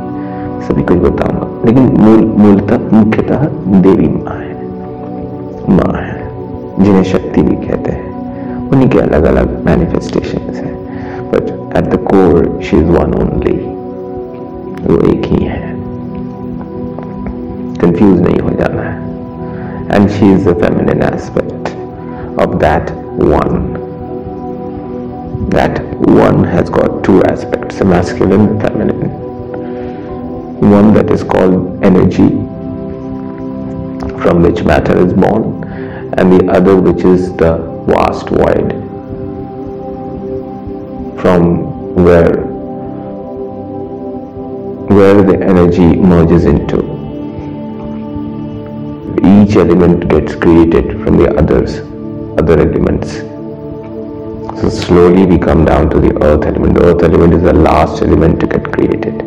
सभी 0.66 0.82
कुछ 0.82 0.96
बताऊँगा। 0.96 1.64
लेकिन 1.64 1.82
मूल, 1.82 2.24
मूलतः, 2.24 2.78
मुख्यतः 2.92 3.48
देवी 3.80 4.08
माँ 4.08 4.36
है। 4.36 4.54
माँ 5.70 6.02
है, 6.02 6.30
जिन्हें 6.84 7.02
शक्ति 7.02 7.42
भी 7.42 7.66
कहते 7.66 7.92
हैं। 7.92 8.70
उन्हीं 8.70 8.88
के 8.88 8.98
अलग 8.98 9.24
अलग 9.24 9.64
मैनिफेस्टेशन 9.66 10.54
है। 10.54 10.75
But 11.75 11.77
at 11.77 11.93
the 11.93 11.99
core 12.12 12.60
she 12.63 12.77
is 12.77 12.89
one 12.89 13.13
only 13.21 13.57
वो 14.88 14.99
एक 15.13 15.25
ही 15.25 15.45
है 15.45 15.62
कंफ्यूज 17.81 18.21
नहीं 18.21 18.39
हो 18.39 18.49
जाना 18.49 18.81
है 18.81 19.95
and 19.95 20.10
she 20.10 20.34
is 20.34 20.47
the 20.47 20.53
feminine 20.62 21.03
aspect 21.13 21.51
of 22.38 22.60
that 22.60 22.89
one. 23.17 23.79
That 25.49 25.84
one 25.99 26.43
has 26.43 26.69
got 26.69 27.03
two 27.03 27.21
aspects, 27.23 27.81
a 27.81 27.86
masculine 27.86 28.47
and 28.47 28.62
feminine. 28.62 29.10
One 30.71 30.93
that 30.93 31.12
is 31.12 31.23
called 31.23 31.84
energy, 31.84 32.29
from 34.21 34.43
which 34.43 34.63
matter 34.63 34.97
is 35.05 35.13
born, 35.13 35.63
and 36.17 36.31
the 36.31 36.47
other 36.51 36.75
which 36.75 37.03
is 37.03 37.36
the 37.36 37.57
vast 37.88 38.29
void, 38.29 38.71
from 41.21 41.64
where 41.96 42.37
where 44.96 45.22
the 45.22 45.38
energy 45.42 45.96
merges 45.96 46.44
into. 46.44 46.78
Each 49.35 49.56
element 49.56 50.09
gets 50.09 50.35
created 50.35 51.02
from 51.02 51.16
the 51.16 51.35
others 51.37 51.78
other 52.38 52.61
elements. 52.61 53.16
So 54.61 54.68
slowly 54.68 55.24
we 55.24 55.38
come 55.38 55.64
down 55.64 55.88
to 55.90 55.98
the 55.98 56.12
earth 56.22 56.44
element. 56.44 56.78
Earth 56.82 57.02
element 57.02 57.35
is 57.35 57.42
the 57.42 57.54
last 57.54 58.02
element 58.02 58.40
to 58.40 58.46
get 58.46 58.72
created. 58.72 59.22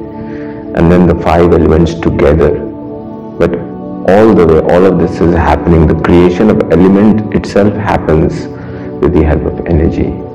And 0.77 0.91
then 0.91 1.07
the 1.07 1.15
five 1.15 1.51
elements 1.51 1.95
together. 1.95 2.51
But 3.39 3.55
all 4.13 4.33
the 4.33 4.45
way, 4.45 4.59
all 4.73 4.85
of 4.85 4.99
this 4.99 5.19
is 5.19 5.33
happening. 5.33 5.87
The 5.87 5.99
creation 6.01 6.49
of 6.51 6.71
element 6.71 7.33
itself 7.33 7.73
happens 7.73 8.47
with 9.01 9.13
the 9.13 9.23
help 9.23 9.43
of 9.45 9.65
energy. 9.65 10.28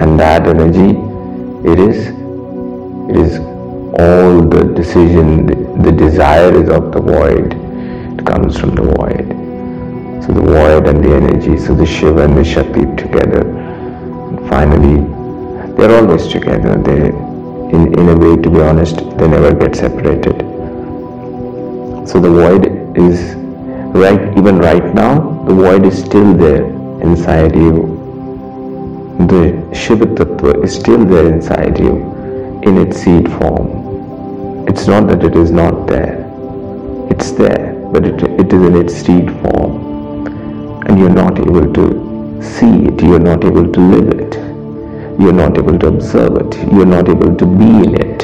And 0.00 0.18
that 0.18 0.46
energy, 0.46 0.96
it 1.68 1.78
is, 1.78 2.06
it 3.10 3.16
is 3.16 3.38
all 4.00 4.40
the 4.48 4.72
decision, 4.74 5.46
the, 5.82 5.92
desire 5.92 6.54
is 6.54 6.70
of 6.70 6.90
the 6.92 7.00
void. 7.00 7.52
It 8.18 8.24
comes 8.24 8.58
from 8.58 8.74
the 8.74 8.82
void. 8.82 9.28
So 10.24 10.32
the 10.32 10.40
void 10.40 10.88
and 10.88 11.04
the 11.04 11.14
energy, 11.14 11.58
so 11.58 11.74
the 11.74 11.84
Shiva 11.84 12.24
and 12.24 12.34
the 12.34 12.44
Shakti 12.44 12.86
together. 12.96 13.46
And 13.46 14.48
finally, 14.48 15.04
they're 15.76 15.94
always 16.00 16.28
together. 16.28 16.76
They, 16.80 17.08
in, 17.76 17.98
in 17.98 18.08
a 18.08 18.16
way, 18.16 18.40
to 18.40 18.50
be 18.50 18.60
honest, 18.60 18.96
they 18.96 19.28
never 19.28 19.52
get 19.54 19.76
separated. 19.76 20.38
So 22.08 22.18
the 22.18 22.30
void 22.30 22.96
is 22.96 23.34
right, 23.94 24.36
even 24.38 24.58
right 24.58 24.94
now, 24.94 25.44
the 25.44 25.52
void 25.52 25.84
is 25.84 26.02
still 26.02 26.32
there 26.34 26.64
inside 27.02 27.54
you. 27.54 27.99
The 29.28 29.68
Shiva 29.74 30.06
Tattva 30.06 30.64
is 30.64 30.74
still 30.74 31.04
there 31.04 31.32
inside 31.32 31.78
you 31.78 31.96
in 32.62 32.78
its 32.78 33.02
seed 33.02 33.30
form. 33.32 34.66
It's 34.68 34.86
not 34.86 35.08
that 35.08 35.22
it 35.22 35.36
is 35.36 35.50
not 35.50 35.86
there. 35.86 36.26
It's 37.10 37.30
there, 37.32 37.74
but 37.92 38.06
it, 38.06 38.22
it 38.22 38.52
is 38.52 38.62
in 38.62 38.76
its 38.76 38.94
seed 38.94 39.30
form 39.42 39.90
and 40.86 40.98
you're 40.98 41.10
not 41.10 41.38
able 41.38 41.72
to 41.72 42.42
see 42.42 42.86
it, 42.86 43.02
you're 43.02 43.20
not 43.20 43.44
able 43.44 43.70
to 43.70 43.80
live 43.80 44.08
it, 44.08 44.34
you're 45.20 45.32
not 45.32 45.56
able 45.58 45.78
to 45.78 45.86
observe 45.88 46.36
it, 46.38 46.56
you're 46.72 46.86
not 46.86 47.08
able 47.08 47.36
to 47.36 47.46
be 47.46 47.68
in 47.86 47.94
it. 48.00 48.22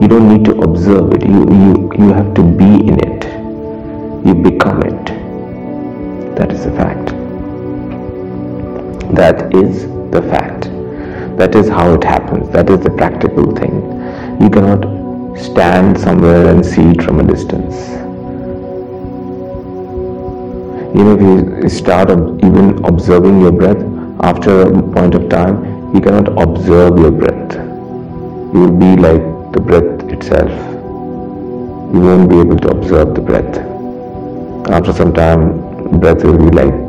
You 0.00 0.08
don't 0.08 0.28
need 0.32 0.44
to 0.46 0.52
observe 0.60 1.12
it, 1.14 1.26
you, 1.26 1.40
you, 1.62 1.92
you 1.98 2.12
have 2.12 2.32
to 2.34 2.42
be 2.42 2.63
That 9.24 9.54
is 9.54 9.84
the 10.10 10.20
fact. 10.20 10.64
That 11.38 11.54
is 11.54 11.66
how 11.66 11.94
it 11.94 12.04
happens. 12.04 12.50
That 12.50 12.68
is 12.68 12.80
the 12.80 12.90
practical 12.90 13.56
thing. 13.56 13.76
You 14.38 14.50
cannot 14.50 14.82
stand 15.38 15.98
somewhere 15.98 16.48
and 16.48 16.66
see 16.72 16.82
it 16.90 17.02
from 17.02 17.20
a 17.20 17.22
distance. 17.22 17.88
You 20.94 21.04
know, 21.04 21.14
if 21.14 21.22
you 21.62 21.68
start 21.70 22.10
even 22.10 22.84
observing 22.84 23.40
your 23.40 23.52
breath, 23.52 23.82
after 24.20 24.60
a 24.60 24.82
point 24.92 25.14
of 25.14 25.30
time, 25.30 25.56
you 25.94 26.02
cannot 26.02 26.28
observe 26.46 26.98
your 26.98 27.10
breath. 27.10 27.54
You 28.52 28.60
will 28.60 28.78
be 28.86 28.94
like 29.08 29.24
the 29.54 29.60
breath 29.60 30.06
itself. 30.12 30.52
You 31.94 32.00
won't 32.08 32.28
be 32.28 32.40
able 32.40 32.58
to 32.58 32.68
observe 32.68 33.14
the 33.14 33.22
breath. 33.22 33.56
After 34.68 34.92
some 34.92 35.14
time, 35.14 35.98
breath 35.98 36.22
will 36.24 36.36
be 36.36 36.50
like, 36.54 36.83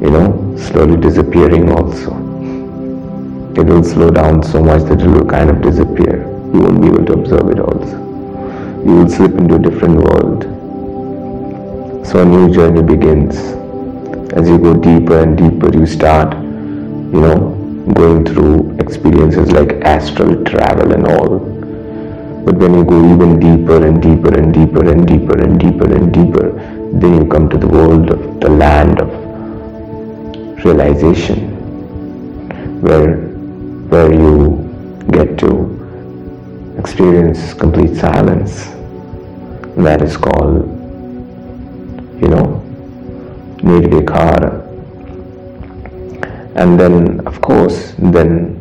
you 0.00 0.10
know, 0.10 0.56
slowly 0.56 1.00
disappearing 1.00 1.70
also. 1.72 2.12
It 3.56 3.66
will 3.66 3.84
slow 3.84 4.10
down 4.10 4.42
so 4.42 4.62
much 4.62 4.82
that 4.84 5.00
it 5.00 5.06
will 5.06 5.26
kind 5.26 5.50
of 5.50 5.60
disappear. 5.62 6.22
You 6.52 6.60
won't 6.60 6.80
be 6.80 6.88
able 6.88 7.04
to 7.06 7.12
observe 7.12 7.50
it 7.50 7.58
also. 7.58 7.98
You 8.84 8.96
will 8.96 9.08
slip 9.08 9.32
into 9.32 9.56
a 9.56 9.58
different 9.58 9.96
world 9.96 10.60
so 12.10 12.22
a 12.22 12.24
new 12.24 12.52
journey 12.52 12.82
begins. 12.82 13.36
As 14.32 14.48
you 14.48 14.58
go 14.58 14.74
deeper 14.74 15.20
and 15.22 15.38
deeper, 15.38 15.70
you 15.72 15.86
start, 15.86 16.34
you 16.34 17.20
know, 17.20 17.50
going 17.94 18.24
through 18.26 18.76
experiences 18.80 19.52
like 19.52 19.70
astral 19.82 20.44
travel 20.44 20.92
and 20.92 21.06
all. 21.06 21.38
But 22.44 22.56
when 22.56 22.74
you 22.74 22.84
go 22.84 22.98
even 23.14 23.38
deeper 23.38 23.86
and 23.86 24.02
deeper 24.02 24.36
and 24.36 24.52
deeper 24.52 24.90
and 24.90 25.06
deeper 25.06 25.40
and 25.40 25.60
deeper 25.60 25.94
and 25.94 26.12
deeper, 26.12 26.50
then 26.98 27.14
you 27.14 27.30
come 27.30 27.48
to 27.48 27.56
the 27.56 27.68
world 27.68 28.10
of 28.10 28.40
the 28.40 28.48
land 28.48 29.00
of 29.00 29.19
realization, 30.64 31.56
where 32.80 33.16
where 33.90 34.12
you 34.12 34.66
get 35.10 35.38
to 35.38 35.50
experience 36.78 37.54
complete 37.54 37.96
silence. 37.96 38.66
That 39.76 40.02
is 40.02 40.16
called 40.16 40.80
you 42.20 42.28
know, 42.28 42.62
Nirvikara. 43.58 44.66
And 46.54 46.78
then, 46.78 47.26
of 47.26 47.40
course, 47.40 47.94
then 47.98 48.56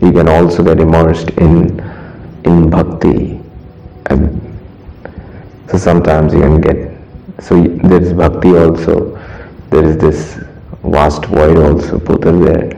you 0.00 0.12
can 0.12 0.28
also 0.28 0.62
get 0.62 0.80
immersed 0.80 1.30
in 1.30 1.80
in 2.44 2.70
bhakti. 2.70 3.40
And 4.06 4.40
so 5.70 5.78
sometimes 5.78 6.32
you 6.32 6.40
can 6.40 6.60
get, 6.60 6.98
so 7.40 7.62
there 7.62 8.02
is 8.02 8.12
bhakti 8.12 8.56
also, 8.56 9.13
there 9.74 9.86
is 9.86 9.96
this 9.98 10.34
vast 10.84 11.24
void 11.24 11.56
also, 11.58 11.98
both 11.98 12.24
are 12.26 12.38
there, 12.44 12.68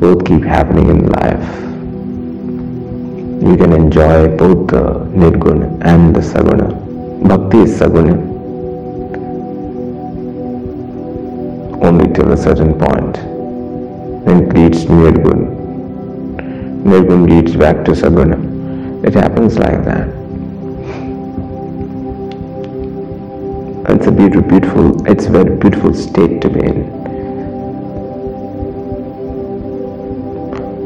both 0.00 0.24
keep 0.24 0.42
happening 0.42 0.88
in 0.88 1.06
life. 1.06 1.48
You 3.46 3.56
can 3.58 3.74
enjoy 3.74 4.34
both 4.38 4.68
the 4.68 4.84
Nirguna 5.20 5.66
and 5.84 6.16
the 6.16 6.20
Saguna. 6.20 6.68
Bhakti 7.28 7.58
is 7.58 7.78
Saguna. 7.78 8.36
only 11.82 12.10
till 12.14 12.32
a 12.32 12.36
certain 12.36 12.72
point. 12.72 13.14
Then 14.24 14.44
it 14.44 14.52
leads 14.54 14.84
to 14.86 14.92
Nirgun. 14.92 15.40
Nirgun 16.84 17.28
leads 17.28 17.54
back 17.54 17.84
to 17.84 17.90
Saguna. 17.92 18.38
It 19.04 19.12
happens 19.14 19.58
like 19.58 19.84
that. 19.84 20.25
It's 23.88 24.04
a 24.08 24.10
beautiful, 24.10 24.42
beautiful, 24.42 25.06
it's 25.06 25.26
a 25.26 25.30
very 25.30 25.54
beautiful 25.54 25.94
state 25.94 26.40
to 26.40 26.50
be 26.50 26.58
in. 26.58 26.90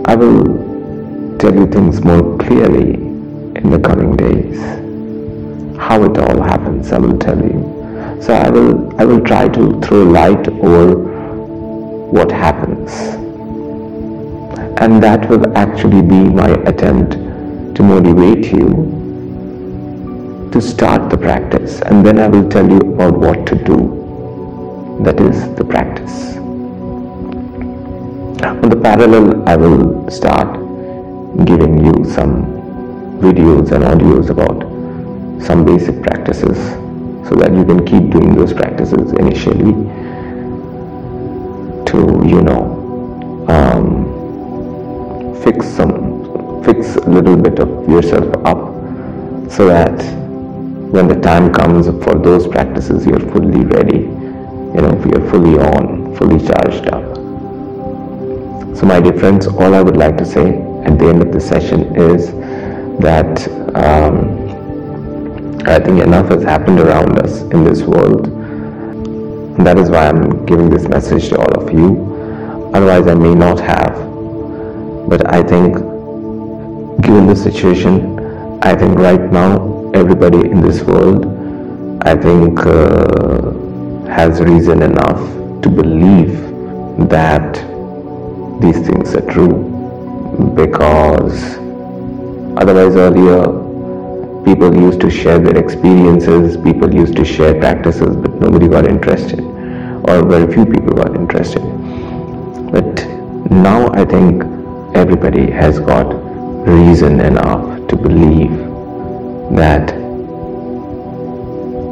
I 0.04 0.14
will 0.14 1.38
tell 1.38 1.54
you 1.54 1.66
things 1.66 2.02
more 2.04 2.36
clearly 2.36 2.92
in 2.92 3.70
the 3.70 3.78
coming 3.78 4.18
days. 4.18 4.60
How 5.78 6.04
it 6.04 6.18
all 6.18 6.42
happens, 6.42 6.92
I 6.92 6.98
will 6.98 7.18
tell 7.18 7.38
you. 7.38 8.18
So 8.20 8.34
I 8.34 8.50
will, 8.50 9.00
I 9.00 9.06
will 9.06 9.24
try 9.24 9.48
to 9.48 9.80
throw 9.80 10.02
light 10.02 10.46
over 10.48 10.96
what 12.12 12.30
happens. 12.30 12.92
And 14.78 15.02
that 15.02 15.26
will 15.30 15.56
actually 15.56 16.02
be 16.02 16.28
my 16.28 16.50
attempt 16.66 17.12
to 17.76 17.82
motivate 17.82 18.52
you 18.52 18.99
to 20.52 20.60
start 20.60 21.10
the 21.10 21.16
practice. 21.16 21.80
And 21.82 22.04
then 22.04 22.18
I 22.18 22.26
will 22.28 22.48
tell 22.48 22.68
you 22.68 22.78
about 22.78 23.16
what 23.16 23.46
to 23.46 23.54
do. 23.54 25.00
That 25.04 25.20
is 25.20 25.54
the 25.54 25.64
practice. 25.64 26.36
On 28.42 28.68
the 28.68 28.76
parallel, 28.76 29.48
I 29.48 29.56
will 29.56 30.10
start 30.10 30.54
giving 31.44 31.84
you 31.84 32.04
some 32.04 32.60
videos 33.20 33.70
and 33.72 33.84
audios 33.84 34.30
about 34.30 34.60
some 35.42 35.64
basic 35.64 36.02
practices 36.02 36.58
so 37.28 37.34
that 37.36 37.52
you 37.52 37.64
can 37.64 37.84
keep 37.86 38.10
doing 38.10 38.34
those 38.34 38.52
practices 38.52 39.12
initially 39.12 39.72
to 41.86 41.98
you 42.26 42.42
know 42.42 43.44
um, 43.48 44.04
fix 45.42 45.66
some 45.66 46.62
fix 46.64 46.96
a 46.96 47.08
little 47.08 47.36
bit 47.36 47.58
of 47.58 47.88
yourself 47.88 48.34
up 48.44 48.58
so 49.50 49.66
that 49.66 50.19
when 50.94 51.08
the 51.08 51.18
time 51.20 51.52
comes 51.52 51.86
for 52.04 52.14
those 52.18 52.46
practices 52.46 53.06
you're 53.06 53.20
fully 53.32 53.64
ready 53.64 53.98
you 53.98 54.80
know 54.84 55.02
you're 55.10 55.30
fully 55.30 55.58
on 55.58 56.14
fully 56.16 56.38
charged 56.46 56.86
up 56.88 57.04
so 58.76 58.86
my 58.86 59.00
dear 59.00 59.16
friends 59.18 59.46
all 59.46 59.74
i 59.74 59.82
would 59.82 59.96
like 59.96 60.16
to 60.16 60.24
say 60.24 60.46
at 60.84 60.98
the 60.98 61.06
end 61.06 61.22
of 61.22 61.32
the 61.32 61.40
session 61.40 61.94
is 61.96 62.32
that 63.00 63.48
um, 63.76 64.40
I 65.66 65.78
think 65.78 66.02
enough 66.02 66.28
has 66.30 66.42
happened 66.42 66.80
around 66.80 67.18
us 67.18 67.42
in 67.42 67.64
this 67.64 67.82
world. 67.82 68.28
And 68.28 69.66
that 69.66 69.78
is 69.78 69.90
why 69.90 70.08
I'm 70.08 70.44
giving 70.46 70.70
this 70.70 70.88
message 70.88 71.28
to 71.28 71.38
all 71.38 71.62
of 71.62 71.72
you. 71.72 72.70
Otherwise, 72.74 73.06
I 73.06 73.14
may 73.14 73.34
not 73.34 73.60
have. 73.60 73.94
But 75.08 75.32
I 75.32 75.42
think, 75.42 75.74
given 77.02 77.26
the 77.26 77.36
situation, 77.36 78.58
I 78.62 78.74
think 78.74 78.98
right 78.98 79.20
now, 79.30 79.79
everybody 79.94 80.48
in 80.48 80.60
this 80.60 80.82
world, 80.82 81.26
I 82.02 82.16
think, 82.16 82.60
uh, 82.60 83.50
has 84.06 84.40
reason 84.40 84.82
enough 84.82 85.20
to 85.62 85.68
believe 85.68 86.32
that 87.08 87.54
these 88.60 88.78
things 88.86 89.14
are 89.14 89.26
true. 89.32 89.66
Because 90.54 91.56
otherwise, 92.56 92.94
earlier, 92.96 93.42
people 94.44 94.74
used 94.74 95.00
to 95.00 95.10
share 95.10 95.38
their 95.38 95.56
experiences, 95.56 96.56
people 96.56 96.94
used 96.94 97.16
to 97.16 97.24
share 97.24 97.58
practices, 97.58 98.16
but 98.16 98.32
nobody 98.40 98.68
got 98.68 98.86
interested, 98.86 99.40
or 99.40 100.24
very 100.24 100.52
few 100.52 100.64
people 100.64 100.94
got 100.94 101.16
interested. 101.16 101.62
But 102.70 103.06
now 103.50 103.90
I 103.92 104.04
think 104.04 104.44
everybody 104.94 105.50
has 105.50 105.80
got 105.80 106.14
reason 106.66 107.20
enough 107.20 107.88
to 107.88 107.96
believe 107.96 108.69
that 109.56 109.88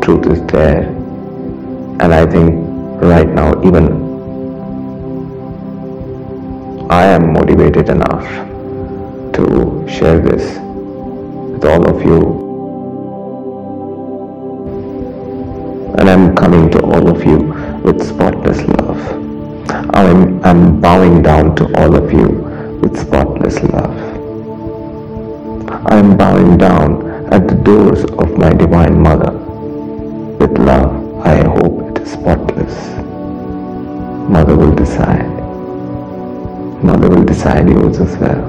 truth 0.02 0.26
is 0.26 0.46
there. 0.46 0.84
And 2.00 2.14
I 2.14 2.24
think 2.26 2.54
right 3.02 3.28
now, 3.28 3.60
even 3.64 4.08
I 6.90 7.04
am 7.04 7.32
motivated 7.32 7.88
enough 7.88 8.24
to 9.34 9.86
share 9.88 10.20
this 10.20 10.58
with 11.52 11.64
all 11.64 11.84
of 11.88 12.02
you. 12.02 12.46
And 15.98 16.08
I'm 16.08 16.34
coming 16.36 16.70
to 16.70 16.80
all 16.82 17.08
of 17.08 17.24
you 17.24 17.38
with 17.82 18.06
spotless 18.06 18.60
love. 18.80 19.00
I'm, 19.94 20.42
I'm 20.44 20.80
bowing 20.80 21.22
down 21.22 21.56
to 21.56 21.64
all 21.76 21.96
of 21.96 22.12
you 22.12 22.28
with 22.80 22.98
spotless 22.98 23.60
love. 23.64 23.96
I'm 25.86 26.16
bowing 26.16 26.56
down 26.56 27.07
at 27.30 27.46
the 27.46 27.54
doors 27.54 28.04
of 28.04 28.38
my 28.38 28.50
Divine 28.54 29.00
Mother. 29.02 29.32
With 30.38 30.56
love, 30.58 31.26
I 31.26 31.42
hope 31.44 31.90
it 31.90 32.02
is 32.02 32.12
spotless. 32.12 32.74
Mother 34.30 34.56
will 34.56 34.74
decide. 34.74 35.28
Mother 36.82 37.08
will 37.10 37.24
decide 37.24 37.68
yours 37.68 38.00
as 38.00 38.16
well. 38.16 38.48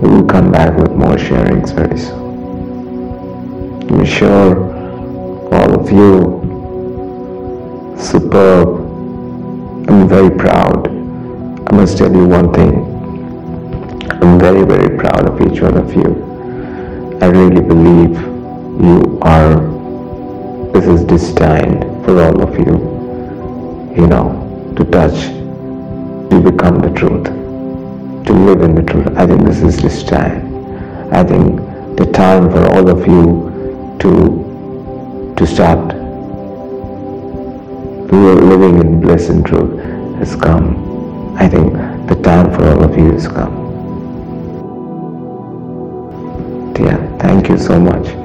We 0.00 0.08
will 0.08 0.26
come 0.26 0.52
back 0.52 0.76
with 0.78 0.92
more 0.92 1.16
sharings 1.16 1.74
very 1.74 1.98
soon. 1.98 2.22
I'm 3.90 4.04
sure 4.04 4.72
all 5.52 5.80
of 5.80 5.90
you, 5.90 6.40
superb. 7.98 8.68
I'm 9.88 10.08
very 10.08 10.30
proud. 10.30 10.88
I 11.66 11.74
must 11.74 11.98
tell 11.98 12.12
you 12.12 12.26
one 12.26 12.52
thing. 12.52 12.92
I'm 14.22 14.38
very, 14.38 14.64
very 14.64 14.96
proud 14.96 15.26
of 15.26 15.40
each 15.40 15.60
one 15.60 15.76
of 15.76 15.92
you. 15.94 16.33
I 17.24 17.28
really 17.28 17.62
believe 17.62 18.20
you 18.86 19.18
are, 19.22 19.56
this 20.74 20.84
is 20.84 21.04
destined 21.04 22.04
for 22.04 22.20
all 22.22 22.42
of 22.42 22.58
you, 22.58 22.74
you 23.96 24.06
know, 24.06 24.26
to 24.76 24.84
touch, 24.84 25.28
to 26.30 26.40
become 26.44 26.80
the 26.80 26.90
truth. 26.90 27.24
to 28.26 28.32
live 28.32 28.62
in 28.62 28.74
the 28.74 28.82
truth. 28.82 29.08
I 29.16 29.26
think 29.26 29.44
this 29.44 29.62
is 29.62 29.80
this 29.80 30.02
time. 30.02 30.42
I 31.12 31.24
think 31.24 31.56
the 31.96 32.06
time 32.12 32.50
for 32.50 32.62
all 32.74 32.88
of 32.90 33.06
you 33.06 33.24
to 34.00 35.34
to 35.38 35.46
start 35.46 35.94
living 38.12 38.80
in 38.80 39.00
bliss 39.00 39.28
and 39.30 39.44
truth 39.46 39.78
has 40.18 40.36
come. 40.36 40.66
I 41.38 41.48
think 41.48 41.72
the 42.08 42.16
time 42.22 42.52
for 42.54 42.68
all 42.70 42.84
of 42.84 42.96
you 42.98 43.12
has 43.12 43.28
come. 43.28 43.54
Yeah, 46.78 47.03
thank 47.34 47.48
you 47.48 47.58
so 47.58 47.80
much. 47.80 48.23